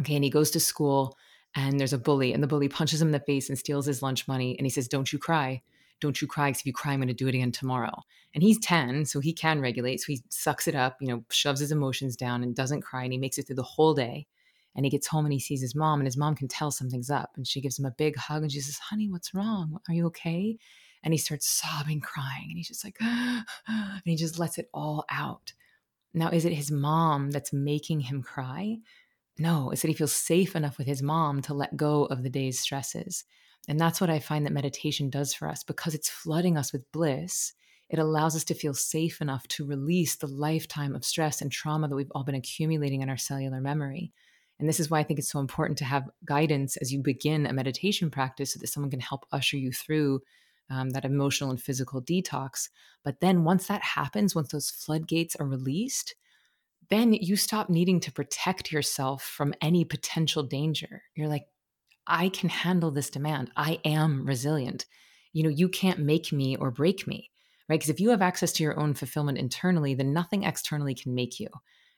[0.00, 0.14] Okay.
[0.14, 1.16] And he goes to school
[1.54, 4.02] and there's a bully, and the bully punches him in the face and steals his
[4.02, 4.56] lunch money.
[4.56, 5.62] And he says, Don't you cry
[6.00, 8.02] don't you cry because if you cry i'm going to do it again tomorrow.
[8.34, 11.60] And he's 10 so he can regulate so he sucks it up you know shoves
[11.60, 14.26] his emotions down and doesn't cry and he makes it through the whole day.
[14.76, 17.10] And he gets home and he sees his mom and his mom can tell something's
[17.10, 19.78] up and she gives him a big hug and she says honey what's wrong?
[19.88, 20.56] Are you okay?
[21.02, 23.44] And he starts sobbing crying and he's just like and
[24.04, 25.52] he just lets it all out.
[26.14, 28.78] Now is it his mom that's making him cry?
[29.38, 32.30] No it's that he feels safe enough with his mom to let go of the
[32.30, 33.24] day's stresses
[33.68, 36.90] and that's what I find that meditation does for us because it's flooding us with
[36.90, 37.52] bliss.
[37.90, 41.86] It allows us to feel safe enough to release the lifetime of stress and trauma
[41.86, 44.10] that we've all been accumulating in our cellular memory.
[44.58, 47.46] And this is why I think it's so important to have guidance as you begin
[47.46, 50.20] a meditation practice so that someone can help usher you through
[50.70, 52.70] um, that emotional and physical detox.
[53.04, 56.14] But then once that happens, once those floodgates are released,
[56.88, 61.02] then you stop needing to protect yourself from any potential danger.
[61.14, 61.44] You're like,
[62.08, 63.50] I can handle this demand.
[63.56, 64.86] I am resilient.
[65.32, 67.30] You know, you can't make me or break me,
[67.68, 67.78] right?
[67.78, 71.38] Because if you have access to your own fulfillment internally, then nothing externally can make
[71.38, 71.48] you.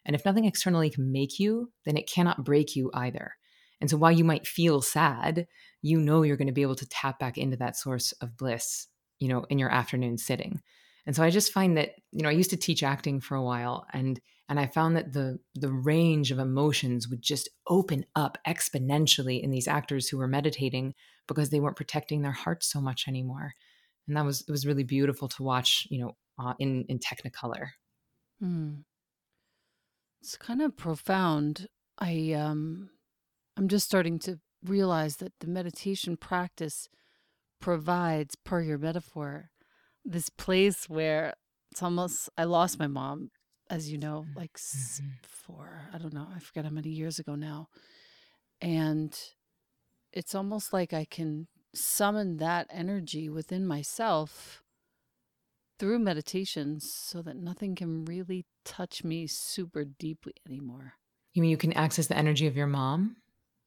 [0.04, 3.32] And if nothing externally can make you, then it cannot break you either.
[3.80, 5.46] And so while you might feel sad,
[5.80, 8.88] you know you're going to be able to tap back into that source of bliss,
[9.18, 10.60] you know, in your afternoon sitting.
[11.06, 13.42] And so I just find that, you know, I used to teach acting for a
[13.42, 18.36] while and and I found that the the range of emotions would just open up
[18.46, 20.94] exponentially in these actors who were meditating
[21.28, 23.54] because they weren't protecting their hearts so much anymore.
[24.08, 27.68] And that was it was really beautiful to watch, you know, uh, in in Technicolor.
[28.42, 28.82] Mm.
[30.20, 31.68] It's kind of profound.
[31.98, 32.90] I um
[33.56, 36.88] I'm just starting to realize that the meditation practice
[37.60, 39.50] provides per your metaphor
[40.04, 41.34] this place where
[41.70, 43.30] it's almost I lost my mom,
[43.70, 45.06] as you know, like mm-hmm.
[45.22, 47.68] four, I don't know, I forget how many years ago now.
[48.60, 49.16] And
[50.12, 54.62] it's almost like I can summon that energy within myself
[55.78, 60.94] through meditation so that nothing can really touch me super deeply anymore.
[61.32, 63.16] You mean you can access the energy of your mom?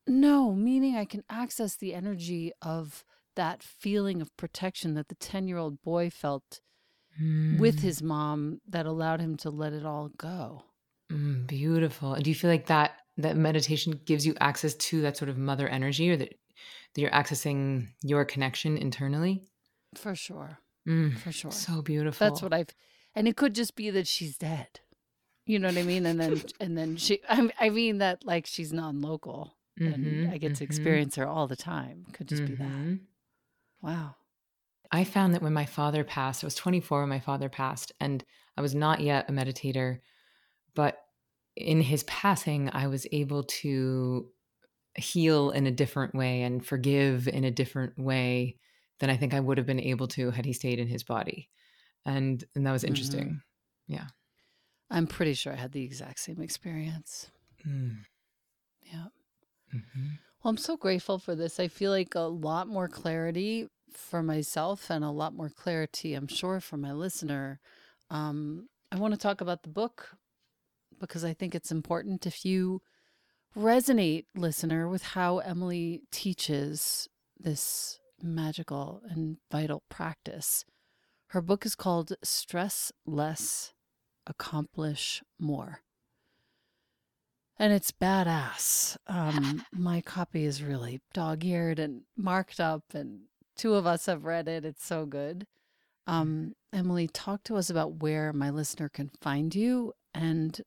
[0.05, 5.47] No, meaning I can access the energy of that feeling of protection that the 10
[5.47, 6.59] year old boy felt
[7.21, 7.59] mm.
[7.59, 10.63] with his mom that allowed him to let it all go.
[11.11, 12.15] Mm, beautiful.
[12.15, 15.67] Do you feel like that that meditation gives you access to that sort of mother
[15.67, 16.33] energy or that,
[16.93, 19.43] that you're accessing your connection internally?
[19.95, 20.57] For sure.
[20.87, 21.51] Mm, For sure.
[21.51, 22.27] So beautiful.
[22.27, 22.69] That's what I've
[23.15, 24.79] and it could just be that she's dead.
[25.45, 26.05] You know what I mean?
[26.05, 30.37] And then and then she I, I mean that like she's non-local mm-hmm, and I
[30.37, 30.55] get mm-hmm.
[30.55, 32.05] to experience her all the time.
[32.13, 32.53] Could just mm-hmm.
[32.53, 32.69] be that.
[32.69, 32.95] Mm-hmm.
[33.81, 34.15] Wow.
[34.93, 38.23] I found that when my father passed, I was 24 when my father passed, and
[38.55, 39.99] I was not yet a meditator.
[40.75, 40.99] But
[41.55, 44.29] in his passing, I was able to
[44.95, 48.59] heal in a different way and forgive in a different way
[48.99, 51.49] than I think I would have been able to had he stayed in his body.
[52.05, 53.25] And and that was interesting.
[53.25, 53.93] Mm-hmm.
[53.93, 54.07] Yeah.
[54.91, 57.31] I'm pretty sure I had the exact same experience.
[57.67, 58.01] Mm.
[58.83, 59.05] Yeah.
[59.73, 60.09] Mm-hmm.
[60.43, 61.59] Well, I'm so grateful for this.
[61.59, 66.27] I feel like a lot more clarity for myself and a lot more clarity, I'm
[66.27, 67.59] sure, for my listener.
[68.09, 70.17] Um, I want to talk about the book
[70.99, 72.81] because I think it's important if you
[73.57, 77.07] resonate, listener, with how Emily teaches
[77.39, 80.65] this magical and vital practice.
[81.27, 83.73] Her book is called Stress Less,
[84.27, 85.81] Accomplish More
[87.57, 88.97] and it's badass.
[89.07, 93.21] Um, my copy is really dog eared and marked up, and
[93.57, 94.65] two of us have read it.
[94.65, 95.45] It's so good.
[96.07, 100.59] Um, Emily, talk to us about where my listener can find you and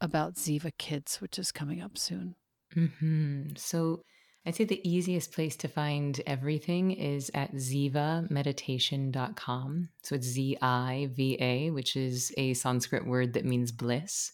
[0.00, 2.34] about Ziva Kids, which is coming up soon.
[2.76, 3.54] Mm-hmm.
[3.56, 4.02] So
[4.44, 9.88] I'd say the easiest place to find everything is at zivameditation.com.
[10.02, 14.30] So it's Z I V A, which is a Sanskrit word that means bliss.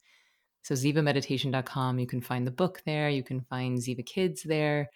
[0.64, 4.90] So zivameditation.com, you can find the book there, you can find Ziva Kids there,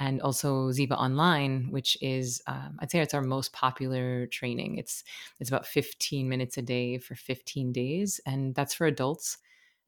[0.00, 4.78] and also Ziva Online, which is um, I'd say it's our most popular training.
[4.78, 5.02] It's
[5.40, 9.38] it's about 15 minutes a day for 15 days, and that's for adults.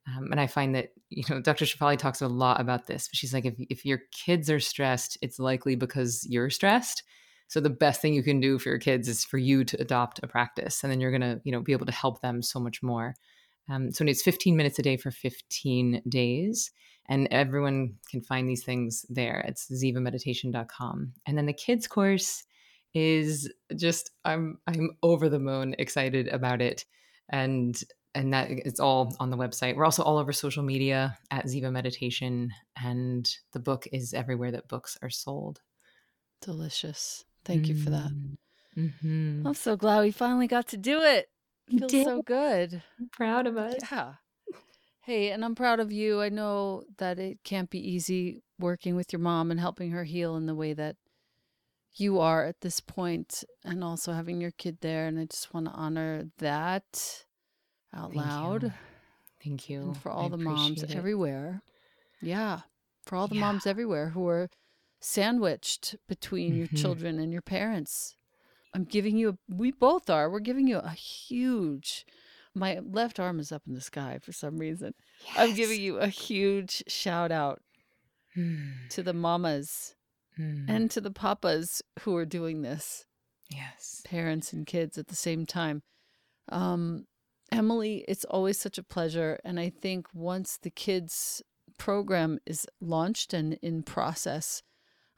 [0.08, 1.64] Um, and I find that, you know, Dr.
[1.64, 3.08] Shefali talks a lot about this.
[3.08, 7.02] But she's like, if, if your kids are stressed, it's likely because you're stressed.
[7.48, 10.20] So the best thing you can do for your kids is for you to adopt
[10.22, 10.82] a practice.
[10.82, 13.14] And then you're to, you know, be able to help them so much more.
[13.68, 16.70] Um, so it's 15 minutes a day for 15 days.
[17.10, 19.44] And everyone can find these things there.
[19.46, 21.12] It's zivameditation.com.
[21.26, 22.44] And then the kids course
[22.94, 26.86] is just I'm I'm over the moon excited about it.
[27.28, 27.80] And
[28.14, 29.76] and that it's all on the website.
[29.76, 32.50] We're also all over social media at Ziva Meditation,
[32.82, 35.60] and the book is everywhere that books are sold.
[36.40, 37.24] Delicious.
[37.44, 37.68] Thank mm.
[37.68, 38.10] you for that.
[38.76, 39.46] Mm-hmm.
[39.46, 41.28] I'm so glad we finally got to do it.
[41.68, 42.82] it feels so good.
[42.98, 43.76] I'm proud of us.
[43.90, 44.14] Yeah.
[45.02, 46.20] Hey, and I'm proud of you.
[46.20, 50.36] I know that it can't be easy working with your mom and helping her heal
[50.36, 50.96] in the way that
[51.94, 55.06] you are at this point, and also having your kid there.
[55.06, 57.24] And I just want to honor that
[57.94, 58.62] out Thank loud.
[58.62, 58.72] You.
[59.42, 59.80] Thank you.
[59.80, 60.94] And for all I the moms it.
[60.94, 61.62] everywhere.
[62.20, 62.60] Yeah.
[63.06, 63.40] For all the yeah.
[63.40, 64.50] moms everywhere who are
[65.00, 66.58] sandwiched between mm-hmm.
[66.58, 68.16] your children and your parents.
[68.72, 72.06] I'm giving you, a, we both are, we're giving you a huge,
[72.54, 74.94] my left arm is up in the sky for some reason.
[75.24, 75.34] Yes.
[75.38, 77.60] I'm giving you a huge shout out
[78.36, 78.88] mm.
[78.90, 79.94] to the mamas
[80.38, 80.64] mm.
[80.68, 83.06] and to the papas who are doing this.
[83.50, 84.02] Yes.
[84.04, 85.82] Parents and kids at the same time.
[86.50, 87.06] Um,
[87.52, 89.38] Emily, it's always such a pleasure.
[89.44, 91.42] And I think once the kids
[91.78, 94.62] program is launched and in process,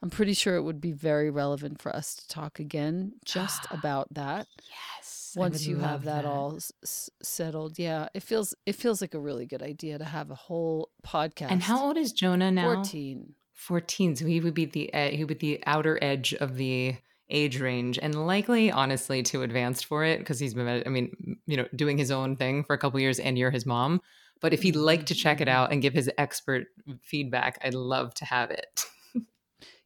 [0.01, 4.13] I'm pretty sure it would be very relevant for us to talk again just about
[4.13, 4.47] that.
[4.63, 5.12] Yes.
[5.35, 6.25] Once you have that, that.
[6.25, 7.79] all s- settled.
[7.79, 11.51] Yeah, it feels it feels like a really good idea to have a whole podcast.
[11.51, 12.75] And how old is Jonah now?
[12.75, 13.33] 14.
[13.53, 14.15] 14.
[14.15, 16.95] So he would be the uh, he would be the outer edge of the
[17.29, 21.55] age range and likely honestly too advanced for it because he's been i mean you
[21.55, 24.01] know doing his own thing for a couple years and you're his mom
[24.41, 26.65] but if he'd like to check it out and give his expert
[27.01, 28.85] feedback i'd love to have it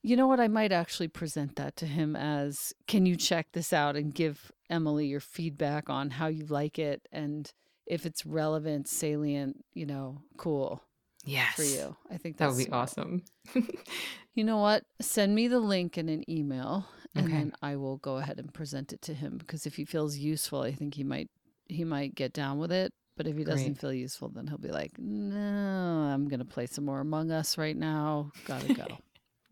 [0.03, 3.73] you know what i might actually present that to him as can you check this
[3.73, 7.53] out and give emily your feedback on how you like it and
[7.85, 10.83] if it's relevant salient you know cool
[11.25, 12.89] yes for you i think that would be smart.
[12.89, 13.23] awesome
[14.33, 16.85] you know what send me the link in an email
[17.17, 17.37] and okay.
[17.37, 20.61] then I will go ahead and present it to him because if he feels useful,
[20.61, 21.29] I think he might
[21.67, 22.93] he might get down with it.
[23.15, 23.79] But if he doesn't Great.
[23.79, 27.75] feel useful, then he'll be like, "No, I'm gonna play some more Among Us right
[27.75, 28.31] now.
[28.45, 28.85] Gotta go."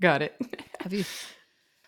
[0.01, 0.35] Got it.
[0.81, 1.03] have you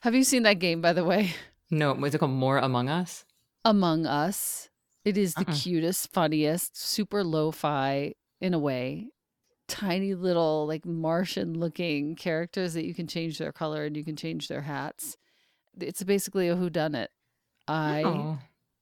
[0.01, 0.81] have you seen that game?
[0.81, 1.33] By the way,
[1.69, 1.93] no.
[1.93, 3.25] Was it called More Among Us?
[3.65, 4.69] Among Us.
[5.03, 5.55] It is the uh-uh.
[5.55, 9.07] cutest, funniest, super lo-fi in a way.
[9.69, 14.47] Tiny little like Martian-looking characters that you can change their color and you can change
[14.47, 15.17] their hats
[15.81, 17.11] it's basically a who done it.
[17.67, 18.39] I oh.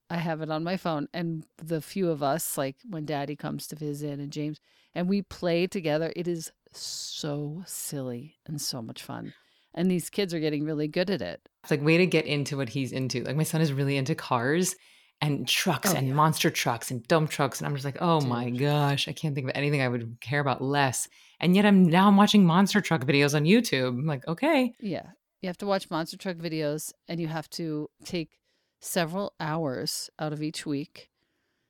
[0.10, 3.68] I have it on my phone and the few of us like when daddy comes
[3.68, 4.60] to visit and James
[4.94, 6.52] and we play together it is
[6.82, 9.34] so silly and so much fun.
[9.74, 11.42] And these kids are getting really good at it.
[11.64, 13.24] It's like way to get into what he's into.
[13.24, 14.76] Like my son is really into cars
[15.22, 16.14] and trucks oh, and yeah.
[16.14, 18.30] monster trucks and dump trucks and I'm just like, "Oh Dude.
[18.30, 21.08] my gosh, I can't think of anything I would care about less."
[21.40, 23.90] And yet I'm now I'm watching monster truck videos on YouTube.
[23.90, 25.08] I'm like, "Okay." Yeah.
[25.42, 28.40] You have to watch monster truck videos and you have to take
[28.80, 31.10] several hours out of each week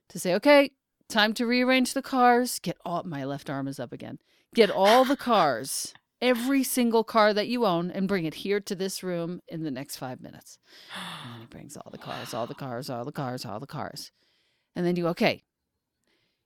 [0.09, 0.71] to say, okay,
[1.09, 2.59] time to rearrange the cars.
[2.59, 4.19] Get all my left arm is up again.
[4.55, 8.73] Get all the cars, every single car that you own, and bring it here to
[8.73, 10.57] this room in the next five minutes.
[11.23, 13.67] And then he brings all the cars, all the cars, all the cars, all the
[13.67, 14.13] cars.
[14.73, 15.43] And then you, okay,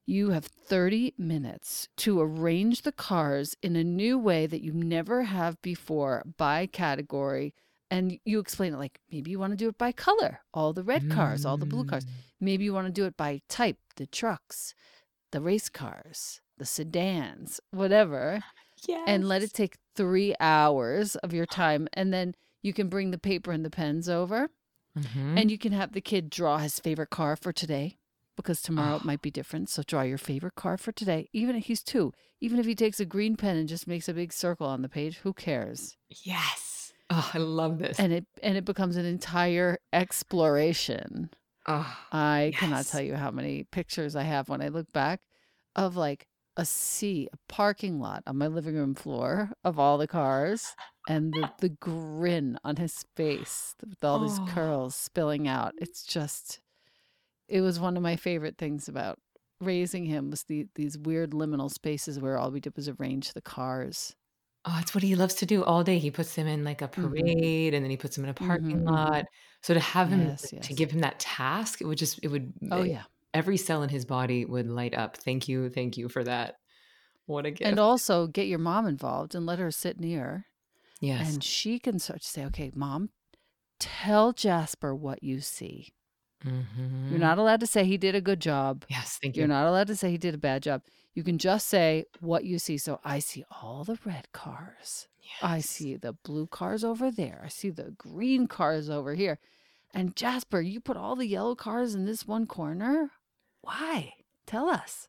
[0.07, 5.21] you have 30 minutes to arrange the cars in a new way that you never
[5.23, 7.53] have before by category.
[7.91, 10.83] And you explain it like maybe you want to do it by color, all the
[10.83, 12.05] red cars, all the blue cars.
[12.05, 12.09] Mm.
[12.41, 14.73] Maybe you want to do it by type, the trucks,
[15.31, 18.43] the race cars, the sedans, whatever.
[18.87, 19.03] Yes.
[19.07, 21.87] And let it take three hours of your time.
[21.93, 24.49] And then you can bring the paper and the pens over.
[24.97, 25.37] Mm-hmm.
[25.37, 27.97] And you can have the kid draw his favorite car for today
[28.35, 28.97] because tomorrow oh.
[28.97, 29.69] it might be different.
[29.69, 31.29] So draw your favorite car for today.
[31.33, 34.13] Even if he's two, even if he takes a green pen and just makes a
[34.13, 35.97] big circle on the page, who cares?
[36.09, 36.93] Yes.
[37.09, 37.99] Oh, I love this.
[37.99, 41.31] And it and it becomes an entire exploration.
[41.67, 45.21] Oh, I cannot tell you how many pictures I have when I look back
[45.75, 46.27] of like
[46.59, 51.33] a sea, a parking lot on my living room floor of all the cars and
[51.35, 54.47] the, the grin on his face with all these Oh.
[54.47, 55.73] curls spilling out.
[55.79, 56.61] It's just,
[57.49, 59.19] it was one of my favorite things about
[59.61, 63.41] raising him was the these weird liminal spaces where all we did was arrange the
[63.41, 64.15] cars.
[64.65, 65.99] Oh, it's what he loves to do all day.
[65.99, 67.39] He puts them in like a Mhm.
[67.47, 69.05] parade and then he puts them in a parking Mhm, mhm.
[69.07, 69.25] lot.
[69.63, 72.53] So to have him Yes, to give him that task, it would just it would
[72.71, 73.03] Oh eh, yeah.
[73.39, 75.15] Every cell in his body would light up.
[75.15, 75.69] Thank you.
[75.69, 76.55] Thank you for that.
[77.25, 77.61] What a gift.
[77.61, 80.45] And also get your mom involved and let her sit near
[80.99, 81.33] yes.
[81.33, 83.11] and she can start to say, okay, mom,
[83.79, 85.93] tell Jasper what you see.
[86.45, 87.09] Mhm.
[87.09, 88.85] You're not allowed to say he did a good job.
[88.89, 89.41] Yes, thank you.
[89.41, 90.83] You're not allowed to say he did a bad job.
[91.13, 92.77] You can just say what you see.
[92.77, 95.07] So I see all the red cars.
[95.41, 97.41] I see the blue cars over there.
[97.45, 99.39] I see the green cars over here.
[99.93, 103.11] And Jasper, you put all the yellow cars in this one corner?
[103.61, 104.13] Why?
[104.45, 105.07] Tell us.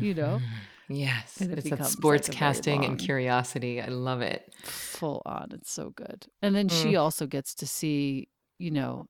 [0.00, 0.38] you know?
[0.40, 0.48] Mhm.
[0.88, 1.38] Yes.
[1.40, 3.80] And it It's that like, sports a casting and curiosity.
[3.82, 4.54] I love it.
[4.62, 5.48] Full on.
[5.52, 6.26] It's so good.
[6.40, 7.00] And then she Mm.
[7.02, 8.28] also gets to see,
[8.58, 9.06] you know,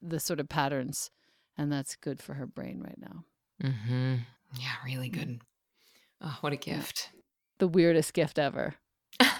[0.00, 1.10] the sort of patterns.
[1.58, 3.24] And that's good for her brain right now.
[3.62, 4.14] Mm-hmm.
[4.60, 5.40] Yeah, really good.
[6.20, 7.10] Oh, what a gift.
[7.58, 8.74] The weirdest gift ever.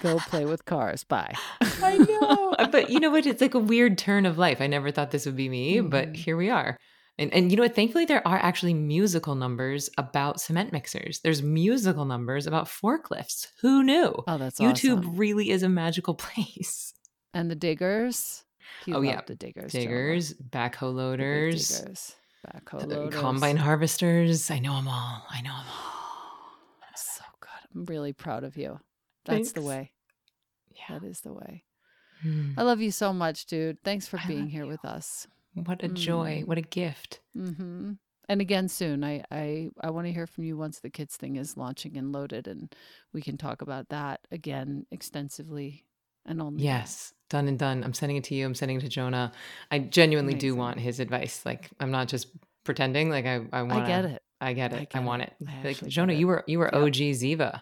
[0.01, 1.03] Go play with cars.
[1.05, 1.33] Bye.
[1.61, 2.55] I know.
[2.71, 3.25] But you know what?
[3.25, 4.59] It's like a weird turn of life.
[4.59, 6.15] I never thought this would be me, but Mhm.
[6.17, 6.77] here we are.
[7.19, 7.73] And and you know what?
[7.75, 11.19] Thankfully, there are actually musical numbers about cement mixers.
[11.21, 13.47] There's musical numbers about forklifts.
[13.61, 14.13] Who knew?
[14.27, 14.73] Oh, that's awesome.
[14.73, 15.15] YouTube awesome.
[15.17, 16.93] really is a magical place.
[17.33, 18.43] And the diggers.
[18.85, 19.21] He Oh, yeah.
[19.25, 19.71] the diggers.
[19.71, 22.15] Diggers, backhoe loaders, diggers.
[22.45, 23.19] Backhoe loaders.
[23.19, 24.51] combine harvesters.
[24.51, 25.23] I know them all.
[25.29, 26.93] I know them all.
[26.95, 27.49] so good.
[27.75, 28.79] I'm really proud of you.
[29.25, 29.91] That's the way.
[30.71, 30.99] Yeah.
[30.99, 31.63] That is the way.
[32.21, 32.51] Hmm.
[32.57, 33.81] I love you so much, dude.
[33.83, 34.69] Thanks for I being here you.
[34.69, 35.27] with us.
[35.65, 36.43] What a joy.
[36.43, 36.47] Mm.
[36.47, 37.19] What a gift.
[37.33, 37.93] hmm
[38.29, 39.03] And again soon.
[39.03, 42.11] I I I want to hear from you once the kids thing is launching and
[42.11, 42.73] loaded, and
[43.13, 45.85] we can talk about that again extensively
[46.25, 46.63] and only.
[46.63, 47.83] Yes, done and done.
[47.83, 48.45] I'm sending it to you.
[48.45, 49.31] I'm sending it to Jonah.
[49.71, 51.45] I genuinely do want his advice.
[51.45, 52.27] Like I'm not just
[52.63, 53.09] pretending.
[53.09, 53.83] Like I, I want.
[53.83, 54.21] I get it.
[54.41, 54.87] I get it.
[54.93, 55.33] I, get want it.
[55.41, 55.47] it.
[55.47, 56.83] I Like Jonah, get you were you were Yep.
[56.83, 57.61] OG Ziva.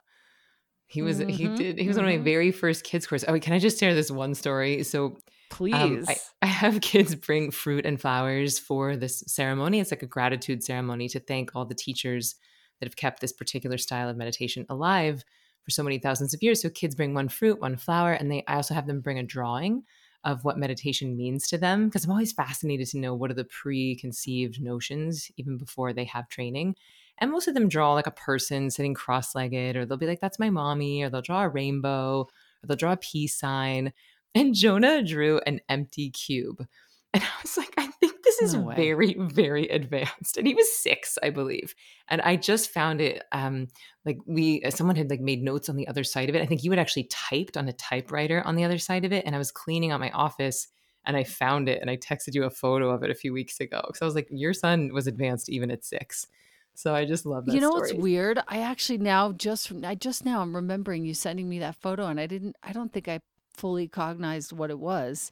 [0.88, 2.24] He was he Mhm, did he was one of my mhm.
[2.24, 3.26] very first kids course.
[3.28, 4.84] Oh, can I just share this one story?
[4.84, 5.18] So
[5.50, 5.76] Please.
[5.76, 9.80] um, I, I have kids bring fruit and flowers for this ceremony.
[9.80, 12.36] It's like a gratitude ceremony to thank all the teachers
[12.80, 15.24] that have kept this particular style of meditation alive
[15.64, 16.62] for so many thousands of years.
[16.62, 19.24] So kids bring one fruit, one flower, and they I also have them bring a
[19.24, 19.84] drawing
[20.24, 23.46] of what meditation means to them because I'm always fascinated to know what are the
[23.46, 26.76] preconceived notions even before they have training.
[27.20, 30.40] And most of them draw like a person sitting cross-legged, or they'll be like, "That's
[30.40, 32.28] my mommy," or they'll draw a rainbow,
[32.64, 33.94] or they'll draw a peace sign.
[34.36, 36.68] And Jonah drew an empty cube.
[37.14, 40.36] And I was like, I think this is No very, very advanced.
[40.38, 41.74] And he was six, I believe.
[42.10, 43.68] And I just found it um
[44.06, 46.42] like we uh, someone had like made notes on the other side of it.
[46.42, 49.26] I think you had actually typed on a typewriter on the other side of it.
[49.26, 50.68] And I was cleaning out my office
[51.06, 53.62] and I found it and I texted you a photo of it a few weeks
[53.62, 53.82] ago.
[53.88, 56.28] Because I was like, your son was advanced even at six.
[56.74, 57.56] So I just love that.
[57.56, 57.92] you know story.
[57.94, 58.40] what's weird?
[58.50, 62.20] I actually now just I just now I'm remembering you sending me that photo, and
[62.20, 62.58] I didn't.
[62.62, 63.22] I don't think I
[63.56, 65.32] fully cognized what it was.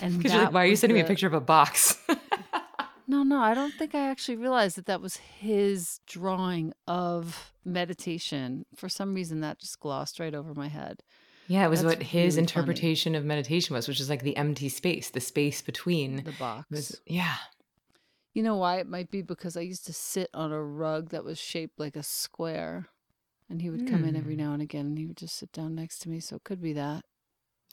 [0.00, 1.96] And like, why are you sending me a picture of a box?
[3.08, 8.66] No, no, I don't think I actually realized that that was his drawing of meditation.
[8.74, 11.04] For some reason, that just glossed right over my head.
[11.46, 14.36] Yeah, it was That's what his really interpretation of meditation was, which is like the
[14.36, 16.24] empty space, the space between.
[16.24, 16.66] The box.
[16.68, 17.36] Was, yeah.
[18.34, 18.78] You know why?
[18.78, 21.94] It might be because I used to sit on a rug that was shaped like
[21.94, 22.88] a square.
[23.48, 24.40] And he would come in every Hmm.
[24.40, 26.18] now and again and he would just sit down next to me.
[26.18, 27.04] So it could be that.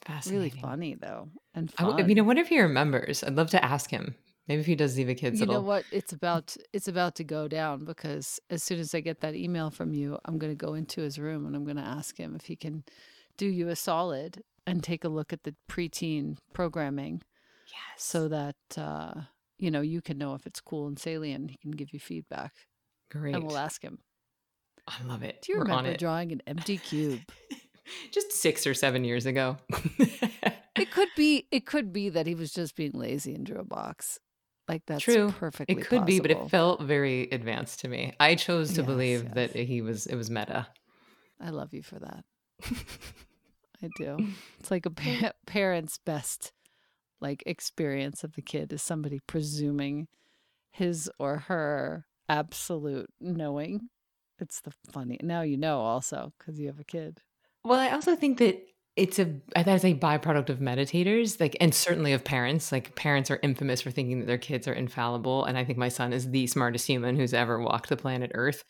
[0.08, 0.60] Really Fascinating.
[0.60, 1.28] funny, though.
[1.54, 3.22] And I, mean, I wonder if he remembers.
[3.24, 4.14] I'd love to ask him.
[4.46, 5.64] Maybe if he does Ziva Kids, you know it'll.
[5.64, 5.84] what?
[5.90, 9.70] It's about it's about to go down because as soon as I get that email
[9.70, 12.34] from you, I'm going to go into his room and I'm going to ask him
[12.36, 12.84] if he can
[13.38, 17.22] do you a solid and take a look at the preteen programming
[17.68, 18.04] Yes.
[18.04, 19.14] so that uh,
[19.58, 21.50] you know you can know if it's cool and salient.
[21.50, 22.52] He can give you feedback,
[23.10, 23.34] great.
[23.34, 24.00] and we'll ask him.
[24.86, 25.40] I love it.
[25.40, 25.98] Do you We're on remember it.
[26.00, 27.20] drawing an empty cube?
[28.12, 29.56] Just six or seven years ago.
[30.76, 31.46] It could be.
[31.52, 34.18] It could be that he was just being lazy and drew a box.
[34.66, 35.30] Like that's True.
[35.30, 35.76] perfectly.
[35.76, 38.12] it could be, but it felt very advanced to me.
[38.18, 39.32] I chose to Yes, believe yes.
[39.34, 40.06] that he was.
[40.06, 40.66] It was meta.
[41.40, 42.24] I love you for that.
[43.84, 44.16] I do.
[44.58, 46.52] It's like a pa- parent's best
[47.20, 50.08] like experience of the kid is somebody presuming
[50.72, 53.90] his or her absolute knowing.
[54.40, 55.18] It's the funny.
[55.22, 57.20] Now you know also cuz you have a kid.
[57.64, 58.62] Well, I also think that
[58.96, 62.70] it's a that's a byproduct of meditators like and certainly of parents.
[62.70, 65.88] Like parents are infamous for thinking that their kids are infallible and i think my
[65.88, 68.64] son is the smartest human who's ever walked the planet earth.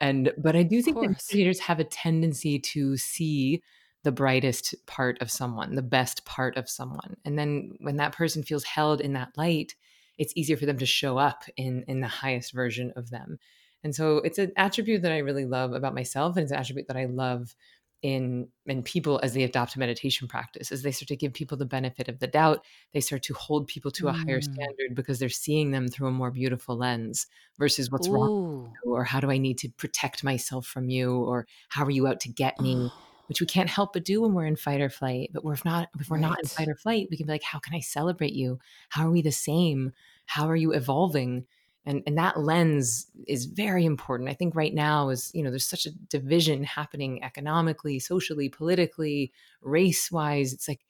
[0.00, 3.62] And but i do think that meditators have a tendency to see
[4.04, 7.16] the brightest part of someone the best part of someone.
[7.24, 9.74] And then when that person feels held in that light
[10.18, 13.38] it's easier for them to show up in in the highest version of them.
[13.84, 16.88] And so it's an attribute that i really love about myself and it's an attribute
[16.88, 17.54] that i love
[18.02, 21.56] in in people as they adopt a meditation practice as they start to give people
[21.56, 24.24] the benefit of the doubt they start to hold people to a mm.
[24.24, 27.26] higher standard because they're seeing them through a more beautiful lens
[27.58, 28.12] versus what's Ooh.
[28.12, 32.06] wrong or how do i need to protect myself from you or how are you
[32.06, 32.90] out to get me
[33.28, 35.64] which we can't help but do when we're in fight or flight but we're if
[35.64, 36.28] not if we're right.
[36.28, 38.58] not in fight or flight we can be like how can i celebrate you
[38.90, 39.92] how are we the same
[40.26, 41.46] how are you evolving
[41.86, 44.28] and and that lens is very important.
[44.28, 49.32] I think right now is you know there's such a division happening economically socially politically
[49.62, 50.80] race wise it's like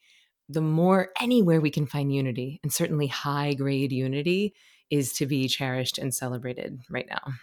[0.49, 4.53] the more anywhere we can find unity and certainly high grade unity
[4.89, 7.33] is to be cherished and celebrated right now.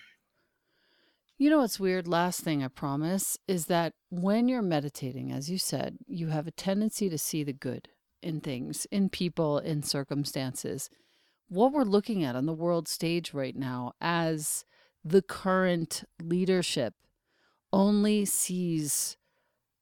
[1.36, 2.08] You know what's weird?
[2.08, 6.52] Last thing i promise is that when you're meditating as you said you have a
[6.52, 7.88] tendency to see the good
[8.22, 10.88] in things in people in circumstances
[11.48, 14.64] what we're looking at on the world stage right now as
[15.04, 16.94] the current leadership
[17.72, 19.16] only sees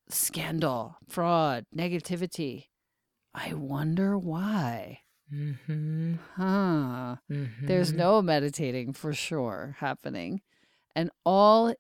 [0.08, 2.66] scandal, fraud, negativity.
[3.34, 5.00] I wonder why.
[5.32, 6.14] Mm-hmm.
[6.36, 7.16] Huh.
[7.30, 7.66] Mm-hmm.
[7.66, 10.42] There's no meditating for sure happening.
[10.94, 11.74] And all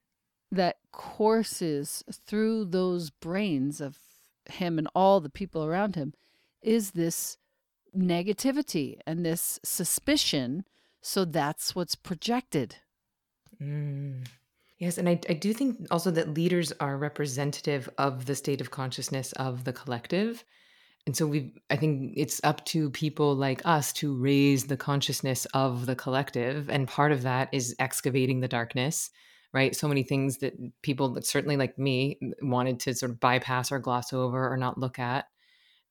[0.50, 3.98] that courses through those brains of
[4.50, 6.14] him and all the people around him
[6.62, 7.36] is this
[7.96, 10.64] negativity and this suspicion.
[11.00, 12.76] So that's what's projected.
[13.60, 14.26] Mm.
[14.78, 18.72] Yes, and I, I do think also that leaders are representative of the state of
[18.72, 20.44] consciousness of the collective.
[21.06, 25.46] And so we I think it's up to people like us to raise the consciousness
[25.54, 26.68] of the collective.
[26.70, 29.10] And part of that is excavating the darkness,
[29.52, 29.74] right?
[29.74, 34.12] So many things that people certainly like me wanted to sort of bypass or gloss
[34.12, 35.26] over or not look at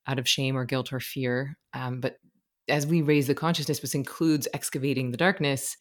[0.08, 1.58] out of shame or guilt or fear.
[1.74, 2.18] Um, but
[2.68, 5.78] as we raise the consciousness, which includes excavating the darkness,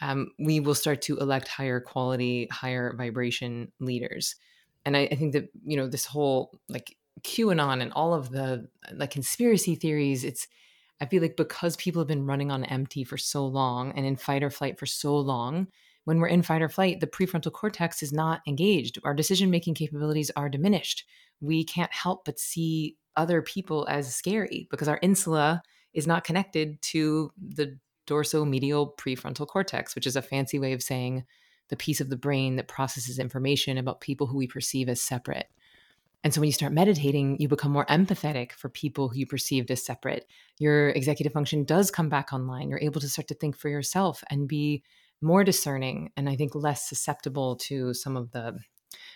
[0.00, 4.36] um, we will start to elect higher quality, higher vibration leaders.
[4.84, 8.68] And I, I think that you know this whole like QAnon and all of the
[8.92, 10.24] like conspiracy theories.
[10.24, 10.46] It's
[11.00, 14.16] I feel like because people have been running on empty for so long and in
[14.16, 15.68] fight or flight for so long,
[16.04, 18.98] when we're in fight or flight, the prefrontal cortex is not engaged.
[19.04, 21.04] Our decision making capabilities are diminished.
[21.40, 26.80] We can't help but see other people as scary because our insula is not connected
[26.82, 31.24] to the dorsomedial prefrontal cortex, which is a fancy way of saying
[31.68, 35.48] the piece of the brain that processes information about people who we perceive as separate.
[36.22, 39.70] And so when you start meditating, you become more empathetic for people who you perceived
[39.70, 40.26] as separate.
[40.58, 42.68] Your executive function does come back online.
[42.68, 44.82] You're able to start to think for yourself and be
[45.24, 48.58] more discerning and I think less susceptible to some of the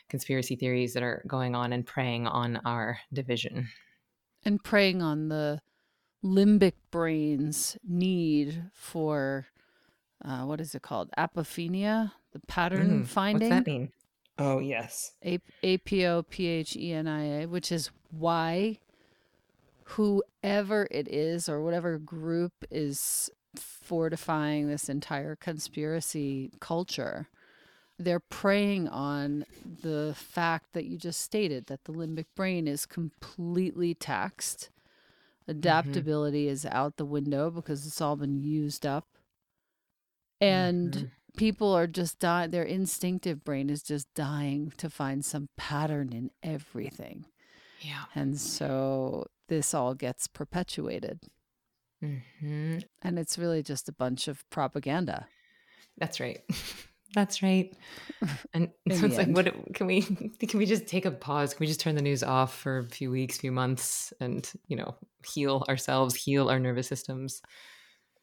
[0.09, 3.69] conspiracy theories that are going on and preying on our division
[4.45, 5.61] and preying on the
[6.25, 9.47] limbic brain's need for
[10.25, 11.11] uh, what is it called?
[11.17, 13.51] Apophenia, the pattern mm, finding.
[13.51, 13.93] What's that mean?
[14.37, 18.79] Oh yes, A A P O P H E N I A, which is why
[19.85, 27.29] whoever it is or whatever group is fortifying this entire conspiracy culture
[27.99, 29.45] they're preying on
[29.83, 34.71] the fact that you just stated that the limbic brain is completely taxed.
[35.43, 35.59] Mm-hmm.
[35.59, 36.53] Adaptability mm-hmm.
[36.53, 39.07] is out the window because it's all been used up.
[40.41, 41.07] And mm-hmm.
[41.37, 46.31] people are just dying, their instinctive brain is just dying to find some pattern in
[46.43, 47.27] everything.
[47.81, 48.05] Yeah.
[48.15, 51.21] And so this all gets perpetuated.
[52.03, 52.79] Mm-hmm.
[53.03, 55.27] And it's really just a bunch of propaganda.
[55.99, 56.41] That's right.
[57.15, 57.75] That's right.
[58.55, 60.03] And so it's like, what can we
[60.49, 61.55] can we just take a pause?
[61.55, 64.77] Can we just turn the news off for a few weeks, few months, and you
[64.77, 64.95] know,
[65.25, 67.41] heal ourselves, heal our nervous systems?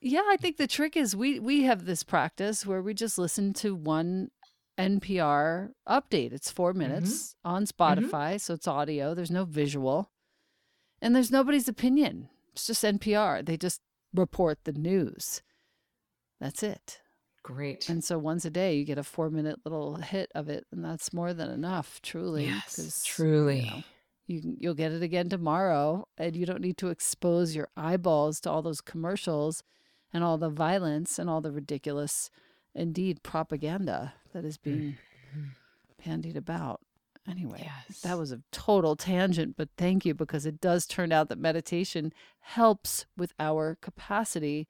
[0.01, 3.53] Yeah, I think the trick is we we have this practice where we just listen
[3.53, 4.30] to one
[4.78, 6.34] NPR update.
[6.34, 6.80] It's four mm-hmm.
[6.80, 7.55] minutes mm-hmm.
[7.55, 8.38] on Spotify, mm-hmm.
[8.38, 9.13] so it's audio.
[9.13, 10.11] There's no visual,
[11.01, 12.30] and there's nobody's opinion.
[12.56, 13.45] It's just NPR.
[13.45, 13.82] They just
[14.14, 15.41] report the news.
[16.39, 17.01] That's it.
[17.43, 17.89] Great.
[17.89, 20.84] And so once a day you get a four minute little hit of it, and
[20.84, 22.45] that's more than enough, truly.
[22.45, 23.60] Yes, truly.
[23.60, 23.84] You know,
[24.28, 28.49] you you'll get it again tomorrow, and you don't need to expose your eyeballs to
[28.49, 29.62] all those commercials,
[30.14, 32.32] and all the violence and all the ridiculous,
[32.74, 34.97] indeed, propaganda that is being
[35.36, 35.49] mm-hmm.
[36.03, 36.80] bandied about.
[37.28, 38.01] Anyway, Yes.
[38.03, 42.13] that was a total tangent, but thank you because it does turn out that meditation
[42.39, 44.67] helps with our capacity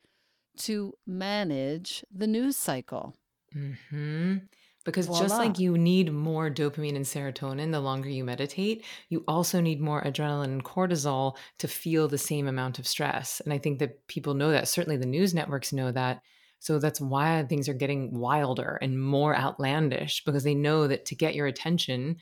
[0.58, 3.16] to manage the news cycle.
[3.54, 4.38] hmm
[4.84, 9.62] Because just like you need more dopamine and serotonin the longer you meditate, you also
[9.62, 13.40] need more adrenaline and cortisol to feel the same amount of stress.
[13.42, 14.68] And I think that people know that.
[14.68, 16.22] Certainly the news networks know that.
[16.60, 21.16] So that's why things are getting wilder and more outlandish because they know that to
[21.16, 22.18] get your attention,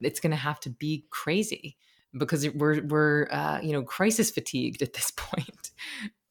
[0.00, 1.76] it's going to have to be crazy
[2.16, 5.70] because we're we're uh, you know crisis fatigued at this point.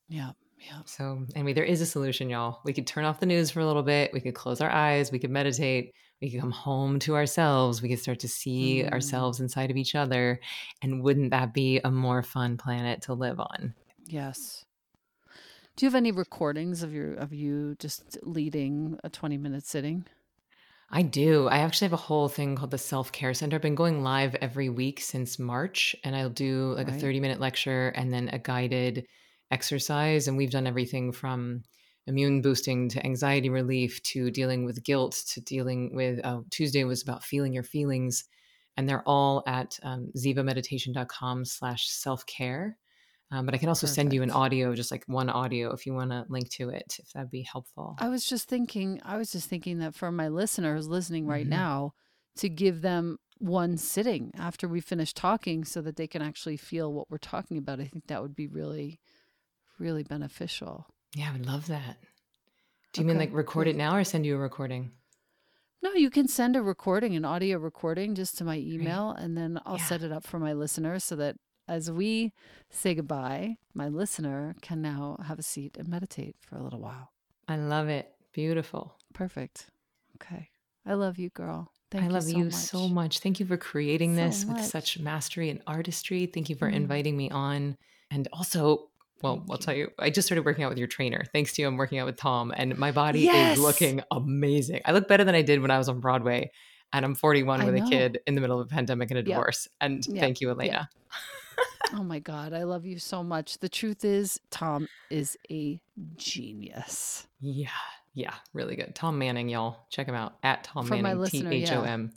[0.08, 0.82] Yeah, yeah.
[0.86, 2.60] So, anyway, there is a solution, y'all.
[2.64, 4.12] We could turn off the news for a little bit.
[4.14, 5.12] We could close our eyes.
[5.12, 5.94] We could meditate.
[6.22, 7.82] We could come home to ourselves.
[7.82, 8.92] We could start to see Mm.
[8.94, 10.40] ourselves inside of each other.
[10.82, 13.74] And wouldn't that be a more fun planet to live on?
[14.06, 14.64] Yes.
[15.76, 20.06] Do you have any recordings of your of you just leading a 20 minute sitting?
[20.96, 21.50] I do.
[21.50, 23.56] I actually have a whole thing called the Self Care Center.
[23.58, 27.42] I've been going live every week since March, and I'll do like a 30 minute
[27.42, 29.06] lecture and then a guided
[29.52, 30.30] exercise.
[30.30, 31.64] And we've done everything from
[32.08, 37.04] immune boosting to anxiety relief to dealing with guilt to dealing with uh, Tuesday was
[37.04, 38.24] about feeling your feelings.
[38.78, 42.78] And they're all at um, zivameditation.com slash self care.
[43.32, 45.94] Um, but I can also send you an audio, just like one audio, if you
[45.94, 47.96] want to link to it, if that'd be helpful.
[48.00, 51.50] I was just thinking I was just thinking that for my listeners listening right Mhm.
[51.50, 51.92] now
[52.38, 56.94] to give them one sitting after we finish talking so that they can actually feel
[56.94, 57.80] what we're talking about.
[57.80, 59.00] I think that would be really
[59.80, 60.86] really beneficial.
[61.16, 61.98] Yeah, I would love that.
[62.94, 64.92] Do you mean like record it now or send you a recording?
[65.82, 69.60] No, you can send a recording, an audio recording, just to my email, and then
[69.66, 69.84] I'll Yeah.
[69.86, 71.36] set it up for my listeners so that
[71.68, 72.34] as we
[72.70, 77.12] say goodbye, my listener can now have a seat and meditate for a little while.
[77.48, 78.12] I love it.
[78.34, 78.96] Beautiful.
[79.14, 79.68] Perfect.
[80.22, 80.50] Okay.
[80.86, 81.72] I love you, girl.
[81.92, 82.92] Thank I love you, you so, so much.
[82.94, 83.20] much.
[83.20, 86.26] Thank you for creating So this with such mastery and artistry.
[86.26, 86.74] Thank you for Mm.
[86.76, 87.78] inviting me on.
[88.12, 88.90] And also,
[89.22, 89.62] well, Thank I'll you.
[89.64, 91.24] tell you, I just started working out with your trainer.
[91.34, 93.58] Thanks to you, I'm working out with Tom, and my body Yes!
[93.58, 94.82] is looking amazing.
[94.86, 96.52] I look better than I did when I was on Broadway.
[96.94, 97.86] And I'm 41 I with know.
[97.86, 99.26] a kid in the middle of a pandemic and a Yep.
[99.28, 99.68] divorce.
[99.82, 100.20] And Yep.
[100.20, 100.90] thank you, Elena.
[101.94, 102.54] Oh my God.
[102.54, 103.60] I love you so much.
[103.60, 105.80] The truth is, Tom is a
[106.18, 107.28] genius.
[107.40, 107.70] Yeah.
[108.14, 108.34] Yeah.
[108.54, 108.96] Really good.
[108.96, 109.86] Tom Manning, y'all.
[109.90, 111.64] Check him out at Tom For Manning, T listener, yeah.
[111.64, 112.12] H O M.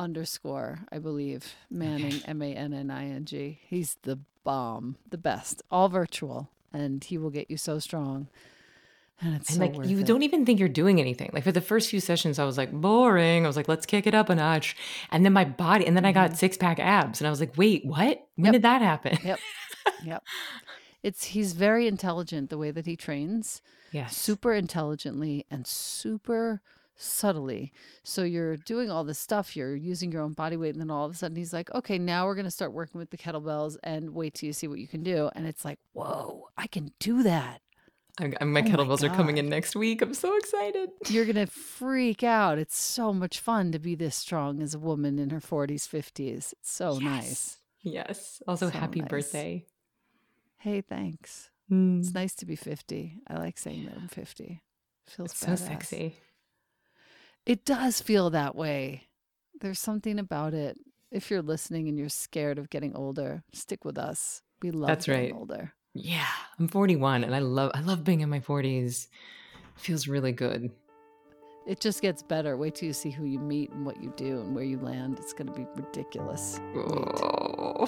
[0.00, 1.54] Underscore, I believe.
[1.70, 3.58] Manning, M A N N I N G.
[3.66, 6.48] He's the bomb, the best, all virtual.
[6.72, 8.28] And he will get you so strong.
[9.20, 10.06] And it's And so like you it.
[10.06, 11.30] don't even think you're doing anything.
[11.32, 13.44] Like for the first few sessions, I was like boring.
[13.44, 14.76] I was like, let's kick it up a notch.
[15.10, 17.56] And then my body, and then I got six pack abs, and I was like,
[17.56, 17.98] wait, what?
[17.98, 18.44] When Mm-hmm.
[18.44, 18.52] Yep.
[18.52, 19.18] did that happen?
[19.24, 19.38] Yep.
[20.04, 20.22] Yep.
[21.02, 23.62] It's he's very intelligent the way that he trains.
[23.90, 24.14] Yes.
[24.16, 26.60] super intelligently and super
[26.94, 27.72] subtly.
[28.02, 31.06] So you're doing all this stuff, you're using your own body weight, and then all
[31.06, 33.76] of a sudden he's like, okay, now we're going to start working with the kettlebells
[33.82, 35.30] and wait till you see what you can do.
[35.34, 37.60] And it's like, whoa, I can do that.
[38.20, 40.02] I, my Oh my kettlebells are coming in next week.
[40.02, 40.90] I'm so excited.
[41.08, 42.58] You're going to freak out.
[42.58, 46.52] It's so much fun to be this strong as a woman in her 40s, 50s.
[46.52, 47.58] It's so nice.
[47.82, 48.42] Yes.
[48.48, 49.08] Also, So happy nice.
[49.08, 49.66] birthday.
[50.58, 51.50] Hey, thanks.
[51.70, 52.00] Mm.
[52.00, 53.20] It's nice to be 50.
[53.28, 54.60] I like saying that I'm 50.
[55.06, 56.16] Feels so sexy.
[57.46, 59.04] It does feel that way.
[59.60, 60.76] There's something about it.
[61.10, 64.42] If you're listening and you're scared of getting older, stick with us.
[64.60, 65.34] We love That's getting right.
[65.34, 65.72] older.
[65.94, 66.26] Yeah.
[66.58, 69.08] I'm 41 and I love I love being in my 40s.
[69.76, 70.70] feels really good.
[71.66, 72.56] It just gets better.
[72.56, 75.18] Wait till you see who you meet and what you do and where you land.
[75.18, 76.58] It's going to be ridiculous.
[76.74, 77.86] Oh.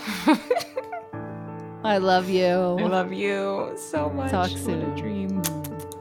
[1.82, 2.44] I love you.
[2.46, 4.30] I love you so much.
[4.30, 4.94] Talk What a soon.
[4.96, 5.40] dream.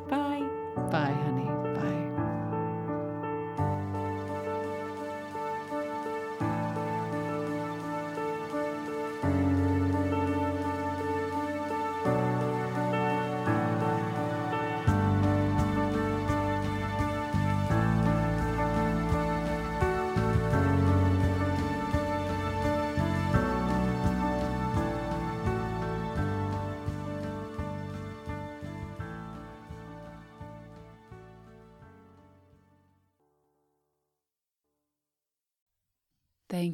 [0.10, 0.43] Bye.
[0.91, 1.16] Bye.